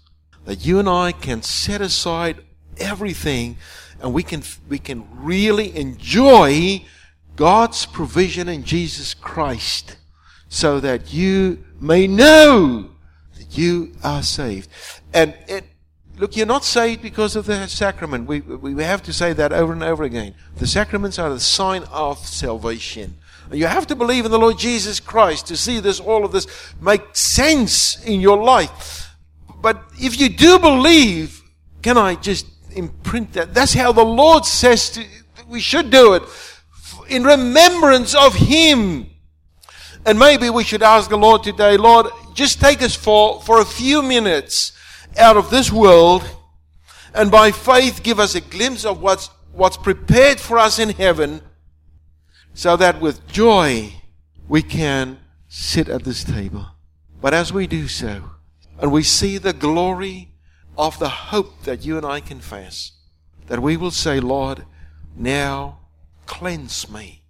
that 0.45 0.65
you 0.65 0.79
and 0.79 0.89
I 0.89 1.11
can 1.11 1.43
set 1.43 1.81
aside 1.81 2.37
everything 2.79 3.57
and 4.01 4.13
we 4.13 4.23
can, 4.23 4.41
we 4.69 4.79
can 4.79 5.05
really 5.13 5.75
enjoy 5.75 6.85
God's 7.35 7.85
provision 7.85 8.47
in 8.47 8.63
Jesus 8.63 9.13
Christ 9.13 9.97
so 10.47 10.79
that 10.79 11.13
you 11.13 11.63
may 11.79 12.07
know 12.07 12.89
that 13.37 13.57
you 13.57 13.91
are 14.01 14.23
saved. 14.23 14.69
And 15.13 15.35
it, 15.49 15.65
look, 16.17 16.37
you're 16.37 16.45
not 16.45 16.63
saved 16.63 17.01
because 17.01 17.35
of 17.35 17.45
the 17.45 17.67
sacrament. 17.67 18.27
We, 18.27 18.39
we 18.39 18.81
have 18.81 19.03
to 19.03 19.13
say 19.13 19.33
that 19.33 19.51
over 19.51 19.73
and 19.73 19.83
over 19.83 20.05
again. 20.05 20.35
The 20.55 20.67
sacraments 20.67 21.19
are 21.19 21.29
the 21.29 21.39
sign 21.41 21.83
of 21.91 22.19
salvation. 22.19 23.17
You 23.51 23.65
have 23.65 23.87
to 23.87 23.95
believe 23.95 24.25
in 24.25 24.31
the 24.31 24.39
Lord 24.39 24.57
Jesus 24.57 24.99
Christ 24.99 25.47
to 25.47 25.57
see 25.57 25.79
this, 25.79 25.99
all 25.99 26.23
of 26.23 26.31
this 26.31 26.45
make 26.79 27.15
sense 27.15 28.03
in 28.03 28.21
your 28.21 28.37
life. 28.37 29.15
But 29.61 29.81
if 29.99 30.19
you 30.19 30.29
do 30.29 30.59
believe, 30.59 31.41
can 31.81 31.97
I 31.97 32.15
just 32.15 32.45
imprint 32.75 33.33
that? 33.33 33.53
That's 33.53 33.73
how 33.73 33.91
the 33.91 34.05
Lord 34.05 34.45
says 34.45 34.91
to, 34.91 35.05
we 35.47 35.59
should 35.59 35.89
do 35.89 36.13
it 36.13 36.23
in 37.09 37.23
remembrance 37.23 38.13
of 38.13 38.35
Him. 38.35 39.09
And 40.05 40.19
maybe 40.19 40.49
we 40.49 40.63
should 40.63 40.83
ask 40.83 41.09
the 41.09 41.17
Lord 41.17 41.43
today, 41.43 41.75
Lord, 41.75 42.07
just 42.33 42.61
take 42.61 42.81
us 42.81 42.95
for, 42.95 43.41
for 43.41 43.59
a 43.59 43.65
few 43.65 44.01
minutes 44.01 44.71
out 45.17 45.37
of 45.37 45.49
this 45.49 45.71
world 45.71 46.23
and 47.13 47.31
by 47.31 47.51
faith 47.51 48.03
give 48.03 48.19
us 48.19 48.35
a 48.35 48.41
glimpse 48.41 48.85
of 48.85 49.01
what's, 49.01 49.27
what's 49.51 49.75
prepared 49.75 50.39
for 50.39 50.59
us 50.59 50.77
in 50.77 50.89
heaven 50.89 51.41
so 52.53 52.75
that 52.77 52.99
with 52.99 53.27
joy 53.27 53.93
we 54.47 54.61
can 54.61 55.19
sit 55.47 55.89
at 55.89 56.03
this 56.03 56.23
table. 56.23 56.65
But 57.21 57.33
as 57.33 57.51
we 57.51 57.67
do 57.67 57.87
so, 57.87 58.31
and 58.79 58.91
we 58.91 59.03
see 59.03 59.37
the 59.37 59.53
glory 59.53 60.29
of 60.77 60.97
the 60.99 61.09
hope 61.09 61.63
that 61.63 61.85
you 61.85 61.97
and 61.97 62.05
I 62.05 62.21
confess, 62.21 62.93
that 63.47 63.61
we 63.61 63.75
will 63.75 63.91
say, 63.91 64.19
Lord, 64.19 64.65
now 65.15 65.79
cleanse 66.25 66.89
me 66.89 67.23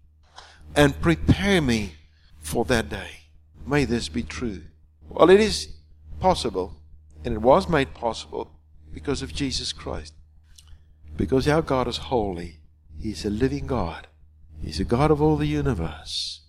and 0.75 1.01
prepare 1.01 1.61
me 1.61 1.93
for 2.39 2.65
that 2.65 2.89
day. 2.89 3.21
May 3.65 3.85
this 3.85 4.09
be 4.09 4.23
true. 4.23 4.63
Well, 5.09 5.29
it 5.29 5.39
is 5.39 5.69
possible, 6.19 6.75
and 7.23 7.33
it 7.33 7.41
was 7.41 7.67
made 7.67 7.93
possible 7.93 8.51
because 8.93 9.21
of 9.21 9.33
Jesus 9.33 9.73
Christ. 9.73 10.13
Because 11.17 11.47
our 11.47 11.61
God 11.61 11.87
is 11.87 11.97
holy, 11.97 12.59
He 13.01 13.11
is 13.11 13.25
a 13.25 13.29
living 13.29 13.65
God, 13.65 14.07
He's 14.61 14.79
a 14.79 14.85
God 14.85 15.11
of 15.11 15.21
all 15.21 15.37
the 15.37 15.47
universe, 15.47 16.41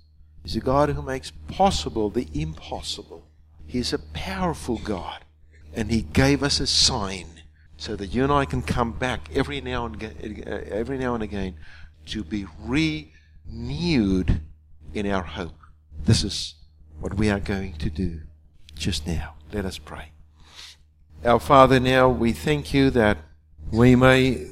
He's 0.42 0.56
a 0.56 0.60
God 0.60 0.90
who 0.90 1.02
makes 1.02 1.32
possible 1.48 2.10
the 2.10 2.28
impossible. 2.32 3.26
He's 3.66 3.92
a 3.92 3.98
powerful 3.98 4.78
God, 4.78 5.24
and 5.74 5.90
He 5.90 6.02
gave 6.02 6.42
us 6.42 6.60
a 6.60 6.66
sign 6.66 7.26
so 7.76 7.96
that 7.96 8.08
you 8.08 8.24
and 8.24 8.32
I 8.32 8.44
can 8.44 8.62
come 8.62 8.92
back 8.92 9.30
every 9.34 9.60
now 9.60 9.86
and 9.86 9.94
again, 9.94 10.66
every 10.70 10.98
now 10.98 11.14
and 11.14 11.22
again 11.22 11.56
to 12.06 12.24
be 12.24 12.46
renewed 12.58 14.40
in 14.92 15.06
our 15.06 15.22
hope. 15.22 15.58
This 16.04 16.24
is 16.24 16.54
what 16.98 17.14
we 17.14 17.30
are 17.30 17.40
going 17.40 17.74
to 17.74 17.88
do 17.88 18.20
just 18.74 19.06
now. 19.06 19.34
Let 19.52 19.64
us 19.64 19.78
pray. 19.78 20.12
Our 21.24 21.40
Father, 21.40 21.78
now 21.78 22.08
we 22.08 22.32
thank 22.32 22.74
you 22.74 22.90
that 22.90 23.18
we 23.70 23.94
may, 23.94 24.48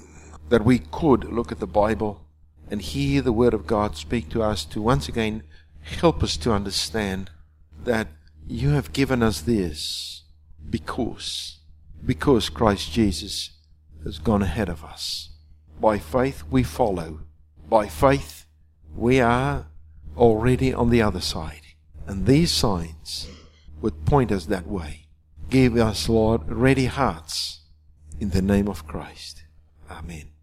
that 0.48 0.64
we 0.64 0.78
could 0.78 1.24
look 1.24 1.50
at 1.50 1.60
the 1.60 1.66
Bible 1.66 2.24
and 2.70 2.82
hear 2.82 3.22
the 3.22 3.32
Word 3.32 3.54
of 3.54 3.66
God 3.66 3.96
speak 3.96 4.28
to 4.30 4.42
us 4.42 4.64
to 4.66 4.82
once 4.82 5.08
again 5.08 5.42
help 5.82 6.22
us 6.22 6.36
to 6.38 6.52
understand 6.52 7.30
that 7.84 8.08
you 8.46 8.70
have 8.70 8.92
given 8.92 9.22
us 9.22 9.40
this 9.40 10.22
because, 10.68 11.58
because 12.04 12.48
Christ 12.48 12.92
Jesus 12.92 13.50
has 14.04 14.18
gone 14.18 14.42
ahead 14.42 14.68
of 14.68 14.84
us. 14.84 15.30
By 15.80 15.98
faith 15.98 16.42
we 16.50 16.62
follow. 16.62 17.20
By 17.68 17.88
faith 17.88 18.46
we 18.94 19.20
are 19.20 19.66
already 20.16 20.72
on 20.72 20.90
the 20.90 21.02
other 21.02 21.20
side. 21.20 21.62
And 22.06 22.26
these 22.26 22.50
signs 22.50 23.28
would 23.80 24.06
point 24.06 24.32
us 24.32 24.46
that 24.46 24.66
way. 24.66 25.06
Give 25.50 25.76
us, 25.76 26.08
Lord, 26.08 26.50
ready 26.50 26.86
hearts 26.86 27.60
in 28.18 28.30
the 28.30 28.42
name 28.42 28.68
of 28.68 28.86
Christ. 28.86 29.44
Amen. 29.90 30.37